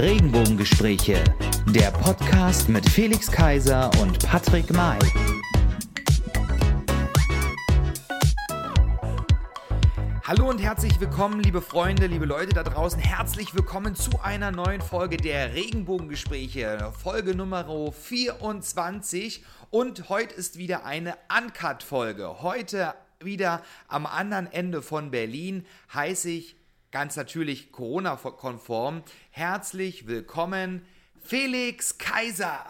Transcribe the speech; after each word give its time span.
Regenbogengespräche, 0.00 1.22
der 1.66 1.90
Podcast 1.90 2.70
mit 2.70 2.88
Felix 2.88 3.30
Kaiser 3.30 3.90
und 4.00 4.18
Patrick 4.26 4.72
May. 4.72 4.98
Hallo 10.22 10.48
und 10.48 10.58
herzlich 10.62 10.98
willkommen, 11.00 11.40
liebe 11.40 11.60
Freunde, 11.60 12.06
liebe 12.06 12.24
Leute 12.24 12.54
da 12.54 12.62
draußen. 12.62 12.98
Herzlich 12.98 13.54
willkommen 13.54 13.94
zu 13.94 14.12
einer 14.22 14.50
neuen 14.50 14.80
Folge 14.80 15.18
der 15.18 15.52
Regenbogengespräche, 15.52 16.94
Folge 16.98 17.34
Nummer 17.34 17.92
24. 17.92 19.44
Und 19.68 20.08
heute 20.08 20.34
ist 20.34 20.56
wieder 20.56 20.86
eine 20.86 21.14
Uncut-Folge. 21.28 22.40
Heute 22.40 22.94
wieder 23.22 23.62
am 23.86 24.06
anderen 24.06 24.50
Ende 24.50 24.80
von 24.80 25.10
Berlin 25.10 25.66
heiße 25.92 26.30
ich 26.30 26.56
ganz 26.90 27.16
natürlich 27.16 27.72
Corona-konform. 27.72 29.02
Herzlich 29.30 30.06
willkommen, 30.06 30.82
Felix 31.22 31.98
Kaiser. 31.98 32.64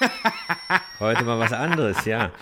Heute 0.98 1.24
mal 1.24 1.38
was 1.38 1.52
anderes, 1.52 2.04
ja. 2.04 2.32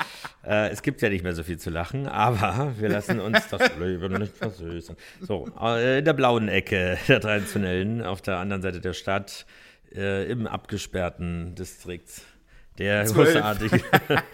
Äh, 0.45 0.69
es 0.69 0.83
gibt 0.83 1.03
ja 1.03 1.09
nicht 1.09 1.25
mehr 1.25 1.35
so 1.35 1.43
viel 1.43 1.59
zu 1.59 1.71
lachen, 1.71 2.07
aber 2.07 2.75
wir 2.79 2.89
lassen 2.89 3.21
uns 3.21 3.49
das 3.49 3.77
Leben 3.79 4.13
nicht 4.15 4.37
versüßen. 4.37 4.97
So, 5.21 5.49
äh, 5.61 5.99
in 5.99 6.05
der 6.05 6.13
blauen 6.13 6.49
Ecke 6.49 6.97
der 7.09 7.21
traditionellen, 7.21 8.03
auf 8.03 8.23
der 8.23 8.39
anderen 8.39 8.63
Seite 8.63 8.81
der 8.81 8.93
Stadt, 8.93 9.47
äh, 9.95 10.31
im 10.31 10.47
abgesperrten 10.47 11.55
Distrikt. 11.57 12.23
Der 12.79 13.05
großartige 13.05 13.83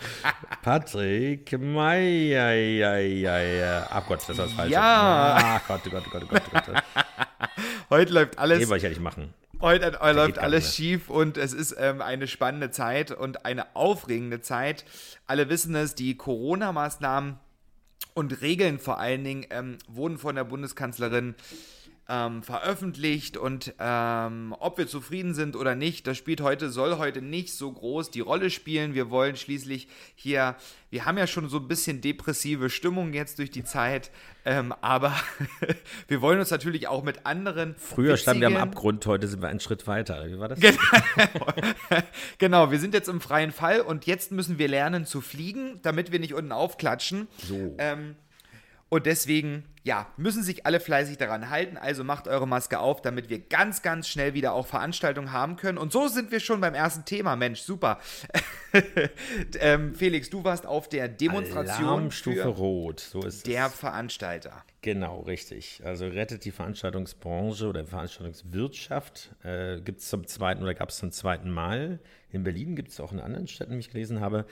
Patrick 0.62 1.58
Meier. 1.60 2.96
Ach 3.90 4.06
Gott, 4.06 4.20
das 4.26 4.36
war 4.36 4.46
das 4.46 4.54
Falsche. 4.54 4.72
Ja. 4.72 5.60
Ach 5.60 5.68
Gott, 5.68 5.82
Gott, 5.90 6.04
Gott, 6.10 6.28
Gott, 6.28 6.42
Gott. 6.50 6.66
Gott. 6.66 6.82
Heute 7.90 8.12
läuft 8.12 8.38
alles. 8.38 8.58
Den 8.58 8.68
wollte 8.68 8.78
ich 8.78 8.82
ja 8.84 8.88
nicht 8.88 9.02
machen. 9.02 9.32
Heute 9.60 9.92
geht 9.92 10.14
läuft 10.14 10.34
gar 10.36 10.44
alles 10.44 10.74
schief 10.74 11.08
und 11.08 11.36
es 11.36 11.52
ist 11.52 11.76
ähm, 11.78 12.02
eine 12.02 12.26
spannende 12.26 12.72
Zeit 12.72 13.12
und 13.12 13.46
eine 13.46 13.76
aufregende 13.76 14.40
Zeit. 14.40 14.84
Alle 15.28 15.48
wissen 15.48 15.76
es, 15.76 15.94
die 15.94 16.16
Corona-Maßnahmen 16.16 17.38
und 18.14 18.40
Regeln 18.40 18.80
vor 18.80 18.98
allen 18.98 19.22
Dingen 19.22 19.46
ähm, 19.50 19.78
wurden 19.86 20.18
von 20.18 20.34
der 20.34 20.44
Bundeskanzlerin 20.44 21.36
ähm, 22.08 22.42
veröffentlicht 22.42 23.36
und 23.36 23.74
ähm, 23.78 24.54
ob 24.58 24.76
wir 24.76 24.88
zufrieden 24.88 25.34
sind 25.34 25.54
oder 25.54 25.74
nicht, 25.74 26.06
das 26.06 26.18
spielt 26.18 26.40
heute, 26.40 26.68
soll 26.68 26.98
heute 26.98 27.22
nicht 27.22 27.54
so 27.54 27.70
groß 27.70 28.10
die 28.10 28.20
Rolle 28.20 28.50
spielen. 28.50 28.94
Wir 28.94 29.08
wollen 29.08 29.36
schließlich 29.36 29.88
hier, 30.14 30.56
wir 30.90 31.04
haben 31.04 31.16
ja 31.16 31.26
schon 31.26 31.48
so 31.48 31.58
ein 31.58 31.68
bisschen 31.68 32.00
depressive 32.00 32.70
Stimmung 32.70 33.12
jetzt 33.12 33.38
durch 33.38 33.50
die 33.50 33.62
Zeit, 33.62 34.10
ähm, 34.44 34.74
aber 34.80 35.14
wir 36.08 36.20
wollen 36.20 36.40
uns 36.40 36.50
natürlich 36.50 36.88
auch 36.88 37.04
mit 37.04 37.24
anderen. 37.24 37.76
Früher 37.78 38.16
standen 38.16 38.40
wir 38.40 38.48
am 38.48 38.56
Abgrund, 38.56 39.06
heute 39.06 39.28
sind 39.28 39.40
wir 39.40 39.48
einen 39.48 39.60
Schritt 39.60 39.86
weiter. 39.86 40.26
Wie 40.26 40.38
war 40.38 40.48
das? 40.48 40.58
genau, 42.38 42.72
wir 42.72 42.80
sind 42.80 42.94
jetzt 42.94 43.08
im 43.08 43.20
freien 43.20 43.52
Fall 43.52 43.80
und 43.80 44.06
jetzt 44.06 44.32
müssen 44.32 44.58
wir 44.58 44.66
lernen 44.66 45.06
zu 45.06 45.20
fliegen, 45.20 45.78
damit 45.82 46.10
wir 46.10 46.18
nicht 46.18 46.34
unten 46.34 46.50
aufklatschen. 46.50 47.28
So. 47.38 47.76
Ähm, 47.78 48.16
und 48.88 49.06
deswegen, 49.06 49.64
ja, 49.84 50.06
müssen 50.16 50.42
sich 50.42 50.64
alle 50.64 50.78
fleißig 50.78 51.18
daran 51.18 51.50
halten. 51.50 51.76
Also 51.76 52.04
macht 52.04 52.28
eure 52.28 52.46
Maske 52.46 52.78
auf, 52.78 53.02
damit 53.02 53.28
wir 53.28 53.40
ganz, 53.40 53.82
ganz 53.82 54.08
schnell 54.08 54.34
wieder 54.34 54.52
auch 54.52 54.66
Veranstaltungen 54.66 55.32
haben 55.32 55.56
können. 55.56 55.78
Und 55.78 55.92
so 55.92 56.06
sind 56.06 56.30
wir 56.30 56.40
schon 56.40 56.60
beim 56.60 56.74
ersten 56.74 57.04
Thema. 57.04 57.34
Mensch, 57.34 57.60
super. 57.60 57.98
ähm, 59.60 59.94
Felix, 59.94 60.30
du 60.30 60.44
warst 60.44 60.66
auf 60.66 60.88
der 60.88 61.08
Demonstration 61.08 61.88
Alarmstufe 61.88 62.42
für 62.42 62.48
Rot, 62.48 63.00
so 63.00 63.22
ist 63.22 63.46
der 63.46 63.66
es. 63.66 63.74
Veranstalter. 63.74 64.64
Genau, 64.82 65.20
richtig. 65.20 65.80
Also 65.84 66.06
rettet 66.06 66.44
die 66.44 66.50
Veranstaltungsbranche 66.50 67.68
oder 67.68 67.84
Veranstaltungswirtschaft. 67.84 69.34
Äh, 69.44 69.80
gibt 69.80 70.00
es 70.00 70.08
zum 70.08 70.26
zweiten 70.26 70.62
oder 70.62 70.74
gab 70.74 70.90
es 70.90 70.98
zum 70.98 71.10
zweiten 71.10 71.50
Mal. 71.50 71.98
In 72.30 72.44
Berlin 72.44 72.76
gibt 72.76 72.90
es 72.90 73.00
auch 73.00 73.12
in 73.12 73.20
anderen 73.20 73.46
Städten, 73.46 73.74
wie 73.74 73.80
ich 73.80 73.90
gelesen 73.90 74.20
habe. 74.20 74.46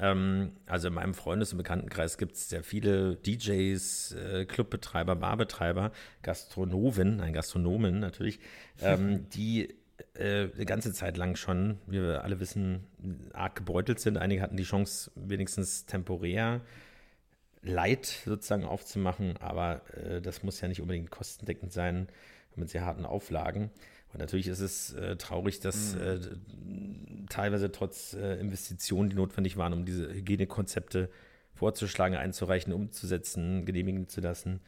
Ähm, 0.00 0.52
also 0.66 0.88
in 0.88 0.94
meinem 0.94 1.14
Freundes- 1.14 1.52
und 1.52 1.58
Bekanntenkreis 1.58 2.18
gibt 2.18 2.34
es 2.34 2.48
sehr 2.48 2.64
viele 2.64 3.16
DJs, 3.16 4.12
äh, 4.12 4.44
Clubbetreiber, 4.46 5.16
Barbetreiber, 5.16 5.92
Gastronomen, 6.22 7.16
nein, 7.16 7.32
Gastronomen 7.32 8.00
natürlich, 8.00 8.40
ähm, 8.82 9.28
die 9.34 9.74
äh, 10.14 10.48
eine 10.54 10.64
ganze 10.66 10.92
Zeit 10.92 11.16
lang 11.16 11.36
schon, 11.36 11.78
wie 11.86 12.00
wir 12.00 12.24
alle 12.24 12.40
wissen, 12.40 12.84
arg 13.32 13.56
gebeutelt 13.56 14.00
sind. 14.00 14.16
Einige 14.16 14.42
hatten 14.42 14.56
die 14.56 14.64
Chance, 14.64 15.10
wenigstens 15.14 15.86
temporär 15.86 16.60
Leid 17.62 18.04
sozusagen 18.04 18.64
aufzumachen, 18.64 19.36
aber 19.38 19.82
äh, 19.96 20.20
das 20.20 20.42
muss 20.42 20.60
ja 20.60 20.68
nicht 20.68 20.82
unbedingt 20.82 21.10
kostendeckend 21.10 21.72
sein 21.72 22.08
mit 22.56 22.68
sehr 22.68 22.84
harten 22.84 23.06
Auflagen. 23.06 23.70
Und 24.14 24.20
natürlich 24.20 24.46
ist 24.46 24.60
es 24.60 24.92
äh, 24.94 25.16
traurig, 25.16 25.58
dass 25.58 25.96
äh, 25.96 26.20
teilweise 27.28 27.72
trotz 27.72 28.14
äh, 28.14 28.36
Investitionen, 28.36 29.10
die 29.10 29.16
notwendig 29.16 29.56
waren, 29.56 29.72
um 29.72 29.84
diese 29.84 30.08
Hygienekonzepte 30.08 31.10
vorzuschlagen, 31.52 32.16
einzureichen, 32.16 32.72
umzusetzen, 32.72 33.66
genehmigen 33.66 34.08
zu 34.08 34.20
lassen, 34.20 34.60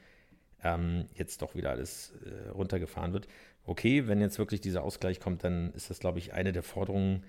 ähm, 0.64 1.06
jetzt 1.14 1.42
doch 1.42 1.54
wieder 1.54 1.70
alles 1.70 2.12
äh, 2.24 2.48
runtergefahren 2.48 3.12
wird. 3.12 3.28
Okay, 3.64 4.08
wenn 4.08 4.20
jetzt 4.20 4.38
wirklich 4.40 4.60
dieser 4.60 4.82
Ausgleich 4.82 5.20
kommt, 5.20 5.44
dann 5.44 5.72
ist 5.74 5.90
das, 5.90 6.00
glaube 6.00 6.18
ich, 6.18 6.32
eine 6.32 6.52
der 6.52 6.64
Forderungen, 6.64 7.22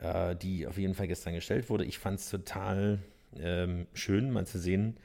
äh, 0.00 0.34
die 0.34 0.66
auf 0.66 0.78
jeden 0.78 0.94
Fall 0.94 1.06
gestern 1.06 1.34
gestellt 1.34 1.70
wurde. 1.70 1.84
Ich 1.84 1.98
fand 1.98 2.18
es 2.18 2.28
total 2.28 2.98
ähm, 3.38 3.86
schön, 3.94 4.32
mal 4.32 4.46
zu 4.46 4.58
sehen, 4.58 4.96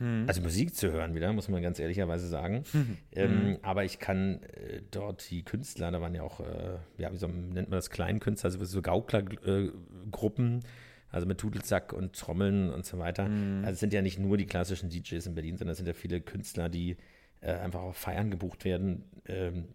also 0.00 0.40
Musik 0.40 0.74
zu 0.74 0.90
hören 0.90 1.14
wieder, 1.14 1.32
muss 1.32 1.48
man 1.48 1.62
ganz 1.62 1.78
ehrlicherweise 1.78 2.26
sagen. 2.26 2.64
ähm, 3.12 3.58
aber 3.62 3.84
ich 3.84 3.98
kann 3.98 4.42
äh, 4.42 4.82
dort 4.90 5.30
die 5.30 5.42
Künstler, 5.44 5.90
da 5.90 6.00
waren 6.00 6.14
ja 6.14 6.22
auch, 6.22 6.40
äh, 6.40 6.78
ja, 6.98 7.12
wie 7.12 7.16
so, 7.16 7.28
nennt 7.28 7.68
man 7.70 7.78
das, 7.78 7.90
Kleinkünstler, 7.90 8.50
also 8.50 8.64
so 8.64 8.82
Gauklergruppen, 8.82 10.64
also 11.10 11.26
mit 11.26 11.38
Tudelsack 11.38 11.92
und 11.92 12.14
Trommeln 12.14 12.70
und 12.70 12.84
so 12.84 12.98
weiter. 12.98 13.28
Also 13.62 13.74
es 13.74 13.80
sind 13.80 13.92
ja 13.92 14.02
nicht 14.02 14.18
nur 14.18 14.36
die 14.36 14.46
klassischen 14.46 14.90
DJs 14.90 15.26
in 15.26 15.34
Berlin, 15.34 15.56
sondern 15.56 15.72
es 15.72 15.78
sind 15.78 15.86
ja 15.86 15.94
viele 15.94 16.20
Künstler, 16.20 16.68
die 16.68 16.96
äh, 17.40 17.52
einfach 17.52 17.82
auf 17.82 17.96
Feiern 17.96 18.30
gebucht 18.30 18.64
werden, 18.64 19.04
ähm, 19.26 19.68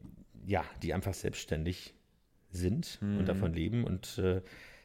ja, 0.45 0.65
die 0.83 0.93
einfach 0.93 1.13
selbstständig 1.13 1.93
sind 2.51 2.99
und 3.01 3.27
davon 3.27 3.53
leben 3.53 3.83
und 3.83 4.17
äh, 4.17 4.41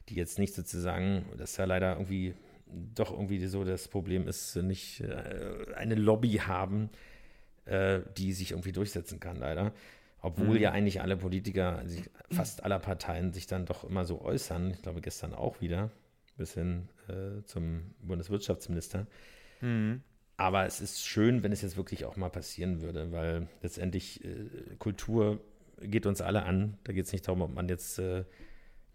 die 0.09 0.15
jetzt 0.17 0.39
nicht 0.39 0.55
sozusagen, 0.55 1.25
das 1.39 1.53
ist 1.53 1.57
ja 1.57 1.65
leider 1.65 1.95
irgendwie 1.95 2.35
doch 2.67 3.13
irgendwie 3.13 3.45
so 3.47 3.65
das 3.65 3.89
Problem 3.89 4.27
ist, 4.27 4.57
nicht 4.57 5.01
äh, 5.01 5.75
eine 5.77 5.95
Lobby 5.95 6.33
haben, 6.35 6.91
äh, 7.67 8.01
die 8.17 8.33
sich 8.33 8.53
irgendwie 8.53 8.73
durchsetzen 8.73 9.21
kann, 9.21 9.37
leider. 9.37 9.73
Obwohl 10.21 10.57
ja 10.63 10.73
eigentlich 10.73 11.03
alle 11.03 11.19
Politiker, 11.19 11.79
also 11.79 12.01
fast 12.31 12.65
aller 12.65 12.79
Parteien 12.79 13.33
sich 13.35 13.47
dann 13.47 13.67
doch 13.67 13.85
immer 13.85 14.07
so 14.07 14.23
äußern. 14.23 14.71
Ich 14.71 14.81
glaube 14.81 15.03
gestern 15.03 15.35
auch 15.35 15.61
wieder, 15.61 15.91
bis 16.39 16.55
hin 16.55 16.89
äh, 17.09 17.43
zum 17.45 17.95
Bundeswirtschaftsminister. 18.01 19.07
Aber 20.39 20.65
es 20.65 20.81
ist 20.81 21.07
schön, 21.07 21.43
wenn 21.43 21.53
es 21.53 21.63
jetzt 21.63 21.77
wirklich 21.77 22.07
auch 22.07 22.17
mal 22.17 22.31
passieren 22.31 22.81
würde, 22.81 23.13
weil 23.13 23.49
letztendlich 23.63 24.25
äh, 24.25 24.77
Kultur 24.79 25.41
geht 25.81 26.07
uns 26.07 26.23
alle 26.23 26.45
an. 26.45 26.79
Da 26.85 26.93
geht 26.93 27.05
es 27.05 27.13
nicht 27.13 27.29
darum, 27.29 27.43
ob 27.43 27.55
man 27.55 27.69
jetzt 27.69 27.99
äh, 27.99 28.25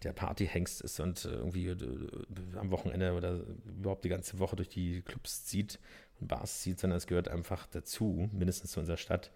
der 0.04 0.14
Partyhengst 0.14 0.82
ist 0.82 1.00
und 1.00 1.26
äh, 1.26 1.30
irgendwie 1.30 1.68
äh, 1.68 2.58
am 2.58 2.72
Wochenende 2.72 3.14
oder 3.14 3.42
überhaupt 3.66 4.06
die 4.06 4.10
ganze 4.10 4.40
Woche 4.40 4.56
durch 4.56 4.70
die 4.70 5.02
Clubs 5.02 5.46
zieht 5.46 5.80
und 6.20 6.28
Bars 6.28 6.62
zieht, 6.62 6.80
sondern 6.80 6.98
es 6.98 7.08
gehört 7.08 7.28
einfach 7.28 7.68
dazu, 7.68 8.30
mindestens 8.32 8.72
zu 8.72 8.80
unserer 8.80 8.98
Stadt. 8.98 9.32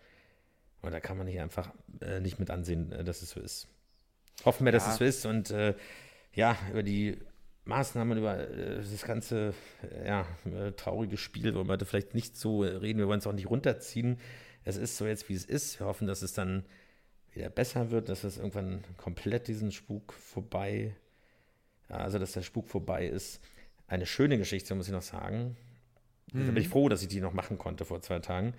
Und 0.81 0.91
da 0.91 1.00
kann 1.00 1.18
man 1.18 1.28
hier 1.28 1.44
einfach 1.44 1.72
äh, 2.01 2.19
nicht 2.19 2.40
mit 2.40 2.50
ansehen, 2.50 2.90
dass 3.06 3.22
es 3.22 3.31
so 3.31 3.40
ist. 3.40 3.68
Hoffen 4.46 4.66
wir, 4.66 4.72
dass 4.72 4.85
Ja. 4.85 4.91
es 4.91 4.97
so 4.97 5.03
ist 5.06 5.25
und 5.25 5.51
äh, 5.51 5.75
ja, 6.34 6.57
über 6.72 6.84
die 6.84 7.19
Maßnahmen, 7.66 8.18
über 8.18 8.38
äh, 8.50 8.78
das 8.78 9.03
ganze 9.03 9.53
ja, 10.06 10.25
traurige 10.75 11.16
Spiel 11.18 11.54
wollen 11.56 11.68
wir 11.68 11.74
heute 11.74 11.86
vielleicht 11.86 12.13
nicht 12.13 12.36
so 12.36 12.62
reden. 12.62 13.00
Wir 13.00 13.07
wollen 13.07 13.19
es 13.19 13.27
auch 13.27 13.33
nicht 13.33 13.50
runterziehen. 13.50 14.19
Es 14.66 14.75
ist 14.77 14.98
so 14.98 15.06
jetzt, 15.06 15.30
wie 15.30 15.33
es 15.33 15.45
ist. 15.45 15.80
Wir 15.80 15.88
hoffen, 15.88 16.07
dass 16.07 16.21
es 16.21 16.33
dann 16.33 16.66
wieder 17.35 17.50
besser 17.50 17.91
wird, 17.91 18.09
dass 18.09 18.24
es 18.24 18.38
irgendwann 18.38 18.83
komplett 18.97 19.47
diesen 19.47 19.71
Spuk 19.71 20.13
vorbei, 20.13 20.95
also 21.89 22.19
dass 22.19 22.33
der 22.33 22.41
Spuk 22.44 22.68
vorbei 22.69 23.07
ist. 23.07 23.41
Eine 23.88 24.06
schöne 24.06 24.38
Geschichte, 24.38 24.75
muss 24.75 24.88
ich 24.88 24.94
noch 24.94 25.01
sagen. 25.01 25.56
Da 26.31 26.39
bin 26.39 26.57
ich 26.57 26.69
froh, 26.69 26.89
dass 26.89 27.01
ich 27.03 27.07
die 27.09 27.21
noch 27.21 27.33
machen 27.33 27.57
konnte 27.59 27.85
vor 27.85 28.01
zwei 28.01 28.18
Tagen. 28.19 28.53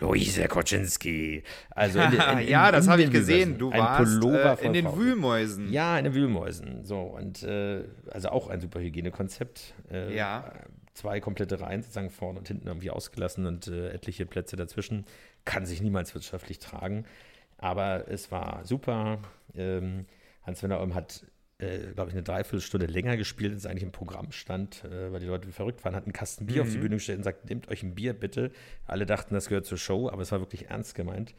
Luise 0.00 0.46
Koczynski. 0.48 1.42
Also 1.70 1.98
in 2.00 2.12
in- 2.12 2.38
in- 2.38 2.48
ja, 2.48 2.70
das 2.70 2.88
habe 2.88 3.02
ich 3.02 3.10
gesehen. 3.10 3.58
Du 3.58 3.70
Ein 3.70 3.80
warst 3.80 4.22
äh, 4.62 4.66
in 4.66 4.72
den 4.72 4.84
Frauen. 4.86 4.98
Wühlmäusen. 4.98 5.72
Ja, 5.72 5.98
in 5.98 6.04
den 6.04 6.14
Wühlmäusen. 6.14 6.84
So, 6.84 7.00
und 7.02 7.42
äh, 7.42 7.84
also 8.10 8.28
auch 8.28 8.48
ein 8.48 8.60
super 8.60 8.80
Hygienekonzept. 8.80 9.74
Äh, 9.90 10.14
Ja. 10.16 10.52
Zwei 10.94 11.20
komplette 11.20 11.60
Reihen 11.60 11.82
sozusagen 11.82 12.10
vorne 12.10 12.40
und 12.40 12.48
hinten 12.48 12.66
irgendwie 12.66 12.90
ausgelassen 12.90 13.46
und 13.46 13.68
äh, 13.68 13.90
etliche 13.90 14.26
Plätze 14.26 14.56
dazwischen. 14.56 15.04
Kann 15.44 15.64
sich 15.64 15.80
niemals 15.80 16.12
wirtschaftlich 16.14 16.58
tragen. 16.58 17.04
Aber 17.58 18.08
es 18.08 18.30
war 18.30 18.64
super. 18.64 19.18
Ähm, 19.54 20.06
Hans-Werner 20.44 20.80
Olm 20.80 20.94
hat, 20.94 21.26
äh, 21.58 21.92
glaube 21.94 22.10
ich, 22.10 22.14
eine 22.14 22.22
Dreiviertelstunde 22.22 22.86
länger 22.86 23.16
gespielt, 23.16 23.52
als 23.52 23.66
eigentlich 23.66 23.82
im 23.82 23.92
Programm 23.92 24.32
stand, 24.32 24.84
äh, 24.84 25.12
weil 25.12 25.20
die 25.20 25.26
Leute 25.26 25.48
verrückt 25.50 25.84
waren, 25.84 25.94
hat 25.94 26.04
einen 26.04 26.12
Kasten 26.12 26.46
Bier 26.46 26.62
auf 26.62 26.70
die 26.70 26.78
Bühne 26.78 26.96
gestellt 26.96 27.18
und 27.18 27.24
sagt, 27.24 27.48
nehmt 27.48 27.68
euch 27.68 27.82
ein 27.82 27.94
Bier 27.94 28.14
bitte. 28.14 28.52
Alle 28.86 29.06
dachten, 29.06 29.34
das 29.34 29.48
gehört 29.48 29.66
zur 29.66 29.78
Show, 29.78 30.08
aber 30.08 30.22
es 30.22 30.32
war 30.32 30.40
wirklich 30.40 30.70
ernst 30.70 30.94
gemeint. 30.94 31.34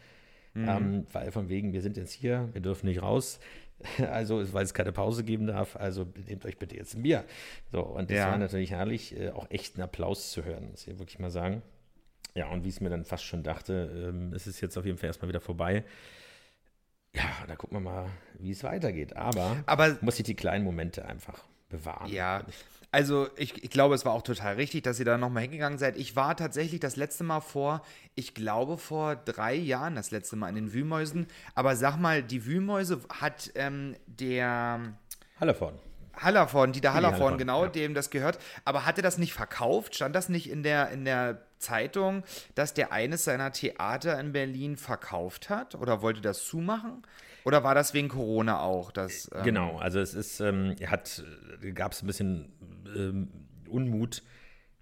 Mhm. 0.53 0.67
Ähm, 0.67 1.07
weil 1.13 1.31
von 1.31 1.47
wegen, 1.47 1.73
wir 1.73 1.81
sind 1.81 1.95
jetzt 1.95 2.11
hier, 2.11 2.49
wir 2.53 2.61
dürfen 2.61 2.87
nicht 2.87 3.01
raus. 3.01 3.39
Also, 4.11 4.51
weil 4.51 4.65
es 4.65 4.73
keine 4.73 4.91
Pause 4.91 5.23
geben 5.23 5.47
darf, 5.47 5.77
also 5.77 6.05
nehmt 6.27 6.45
euch 6.45 6.57
bitte 6.57 6.75
jetzt 6.75 6.95
ein 6.95 7.03
Bier. 7.03 7.23
So, 7.71 7.79
und 7.79 8.09
das 8.09 8.17
ja. 8.17 8.29
war 8.29 8.37
natürlich 8.37 8.71
herrlich, 8.71 9.17
äh, 9.17 9.29
auch 9.29 9.49
echt 9.49 9.75
einen 9.75 9.83
Applaus 9.83 10.33
zu 10.33 10.43
hören, 10.43 10.71
muss 10.71 10.85
ich 10.85 10.99
wirklich 10.99 11.17
mal 11.19 11.31
sagen. 11.31 11.61
Ja, 12.35 12.47
und 12.47 12.63
wie 12.63 12.69
ich 12.69 12.75
es 12.75 12.81
mir 12.81 12.89
dann 12.89 13.05
fast 13.05 13.23
schon 13.23 13.43
dachte, 13.43 14.09
ähm, 14.09 14.33
ist 14.33 14.47
es 14.47 14.61
jetzt 14.61 14.77
auf 14.77 14.85
jeden 14.85 14.97
Fall 14.97 15.07
erstmal 15.07 15.29
wieder 15.29 15.41
vorbei. 15.41 15.83
Ja, 17.15 17.23
da 17.47 17.55
gucken 17.55 17.77
wir 17.77 17.81
mal, 17.81 18.07
wie 18.37 18.51
es 18.51 18.63
weitergeht. 18.63 19.15
Aber, 19.15 19.57
Aber 19.65 19.97
muss 20.01 20.19
ich 20.19 20.25
die 20.25 20.35
kleinen 20.35 20.63
Momente 20.63 21.05
einfach 21.05 21.43
bewahren. 21.69 22.09
Ja, 22.09 22.43
also 22.91 23.29
ich, 23.35 23.63
ich 23.63 23.69
glaube, 23.69 23.93
es 23.93 24.03
war 24.05 24.13
auch 24.13 24.23
total 24.23 24.55
richtig, 24.55 24.83
dass 24.83 24.99
ihr 24.99 25.05
da 25.05 25.17
nochmal 25.17 25.43
hingegangen 25.43 25.77
seid. 25.77 25.97
Ich 25.97 26.15
war 26.15 26.35
tatsächlich 26.35 26.79
das 26.79 26.95
letzte 26.95 27.23
Mal 27.23 27.39
vor, 27.39 27.83
ich 28.15 28.33
glaube 28.33 28.77
vor 28.77 29.15
drei 29.15 29.53
Jahren 29.53 29.95
das 29.95 30.09
letzte 30.11 30.35
Mal 30.35 30.49
in 30.49 30.55
den 30.55 30.73
Wühlmäusen. 30.73 31.27
Aber 31.53 31.75
sag 31.75 31.97
mal, 31.97 32.23
die 32.23 32.45
Wühlmäuse 32.45 33.01
hat 33.09 33.51
ähm, 33.55 33.95
der... 34.07 34.93
Hallervorden. 35.39 35.79
Hallervorden, 36.15 36.73
Dieter 36.73 36.93
Hallervorden, 36.93 37.37
genau, 37.37 37.65
ja. 37.65 37.69
dem 37.69 37.93
das 37.93 38.09
gehört. 38.09 38.39
Aber 38.65 38.85
hat 38.85 38.97
er 38.97 39.03
das 39.03 39.17
nicht 39.17 39.33
verkauft? 39.33 39.95
Stand 39.95 40.15
das 40.15 40.27
nicht 40.27 40.49
in 40.49 40.63
der, 40.63 40.89
in 40.89 41.05
der 41.05 41.45
Zeitung, 41.59 42.23
dass 42.55 42.73
der 42.73 42.91
eines 42.91 43.23
seiner 43.23 43.51
Theater 43.51 44.19
in 44.19 44.31
Berlin 44.31 44.77
verkauft 44.77 45.49
hat? 45.49 45.75
Oder 45.75 46.01
wollte 46.01 46.21
das 46.21 46.43
zumachen? 46.45 47.03
Oder 47.45 47.63
war 47.63 47.75
das 47.75 47.93
wegen 47.93 48.09
Corona 48.09 48.61
auch? 48.61 48.91
Dass, 48.91 49.29
ähm 49.33 49.43
genau, 49.43 49.77
also 49.77 49.99
es 49.99 50.13
ist, 50.13 50.39
ähm, 50.39 50.75
er 50.79 50.91
hat, 50.91 51.23
äh, 51.61 51.71
gab 51.71 51.91
es 51.93 52.01
ein 52.01 52.07
bisschen 52.07 52.51
ähm, 52.95 53.29
Unmut, 53.67 54.23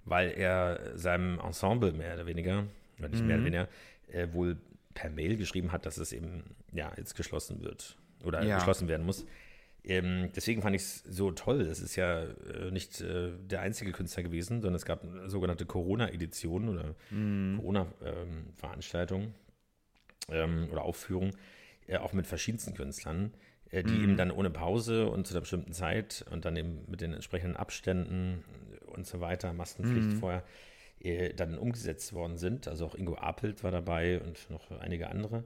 weil 0.05 0.31
er 0.31 0.97
seinem 0.97 1.39
Ensemble 1.39 1.91
mehr 1.91 2.15
oder 2.15 2.25
weniger, 2.25 2.65
oder 2.99 3.09
nicht 3.09 3.21
mhm. 3.21 3.27
mehr 3.27 3.35
oder 3.35 3.41
mhm. 3.41 3.45
weniger, 3.45 3.67
äh, 4.07 4.27
wohl 4.33 4.57
per 4.93 5.09
Mail 5.09 5.37
geschrieben 5.37 5.71
hat, 5.71 5.85
dass 5.85 5.97
es 5.97 6.11
eben 6.11 6.55
ja 6.71 6.91
jetzt 6.97 7.15
geschlossen 7.15 7.61
wird 7.61 7.97
oder 8.23 8.43
ja. 8.43 8.57
geschlossen 8.57 8.87
werden 8.87 9.05
muss. 9.05 9.25
Ähm, 9.83 10.31
deswegen 10.35 10.61
fand 10.61 10.75
ich 10.75 10.81
es 10.81 11.03
so 11.03 11.31
toll. 11.31 11.61
Es 11.61 11.79
ist 11.79 11.95
ja 11.95 12.23
äh, 12.23 12.71
nicht 12.71 12.99
äh, 13.01 13.31
der 13.37 13.61
einzige 13.61 13.91
Künstler 13.91 14.23
gewesen, 14.23 14.61
sondern 14.61 14.75
es 14.75 14.85
gab 14.85 15.05
sogenannte 15.27 15.65
Corona-Editionen 15.65 16.69
oder 16.69 16.95
mhm. 17.09 17.57
Corona-Veranstaltungen 17.57 19.33
ähm, 20.29 20.67
oder 20.71 20.83
Aufführungen 20.83 21.35
äh, 21.87 21.97
auch 21.97 22.13
mit 22.13 22.27
verschiedensten 22.27 22.73
Künstlern, 22.73 23.33
äh, 23.71 23.83
die 23.83 23.93
mhm. 23.93 24.03
eben 24.03 24.17
dann 24.17 24.31
ohne 24.31 24.49
Pause 24.49 25.07
und 25.09 25.25
zu 25.25 25.33
einer 25.33 25.41
bestimmten 25.41 25.73
Zeit 25.73 26.25
und 26.31 26.45
dann 26.45 26.57
eben 26.57 26.83
mit 26.87 27.01
den 27.01 27.13
entsprechenden 27.13 27.55
Abständen 27.55 28.43
und 28.87 29.07
so 29.07 29.21
weiter, 29.21 29.53
Maskenpflicht 29.53 30.09
mhm. 30.09 30.19
vorher, 30.19 30.43
äh, 30.99 31.33
dann 31.33 31.57
umgesetzt 31.57 32.13
worden 32.13 32.37
sind. 32.37 32.67
Also 32.67 32.85
auch 32.85 32.95
Ingo 32.95 33.15
Apelt 33.15 33.63
war 33.63 33.71
dabei 33.71 34.19
und 34.19 34.49
noch 34.49 34.71
einige 34.71 35.09
andere. 35.09 35.43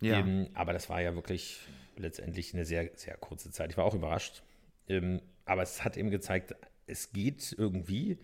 Ja. 0.00 0.18
Ähm, 0.18 0.48
aber 0.54 0.72
das 0.72 0.88
war 0.88 1.00
ja 1.00 1.14
wirklich 1.14 1.60
letztendlich 1.98 2.54
eine 2.54 2.64
sehr, 2.64 2.90
sehr 2.94 3.16
kurze 3.16 3.50
Zeit. 3.50 3.70
Ich 3.70 3.76
war 3.76 3.84
auch 3.84 3.94
überrascht. 3.94 4.42
Ähm, 4.88 5.20
aber 5.44 5.62
es 5.62 5.84
hat 5.84 5.96
eben 5.96 6.10
gezeigt, 6.10 6.54
es 6.86 7.12
geht 7.12 7.54
irgendwie. 7.56 8.18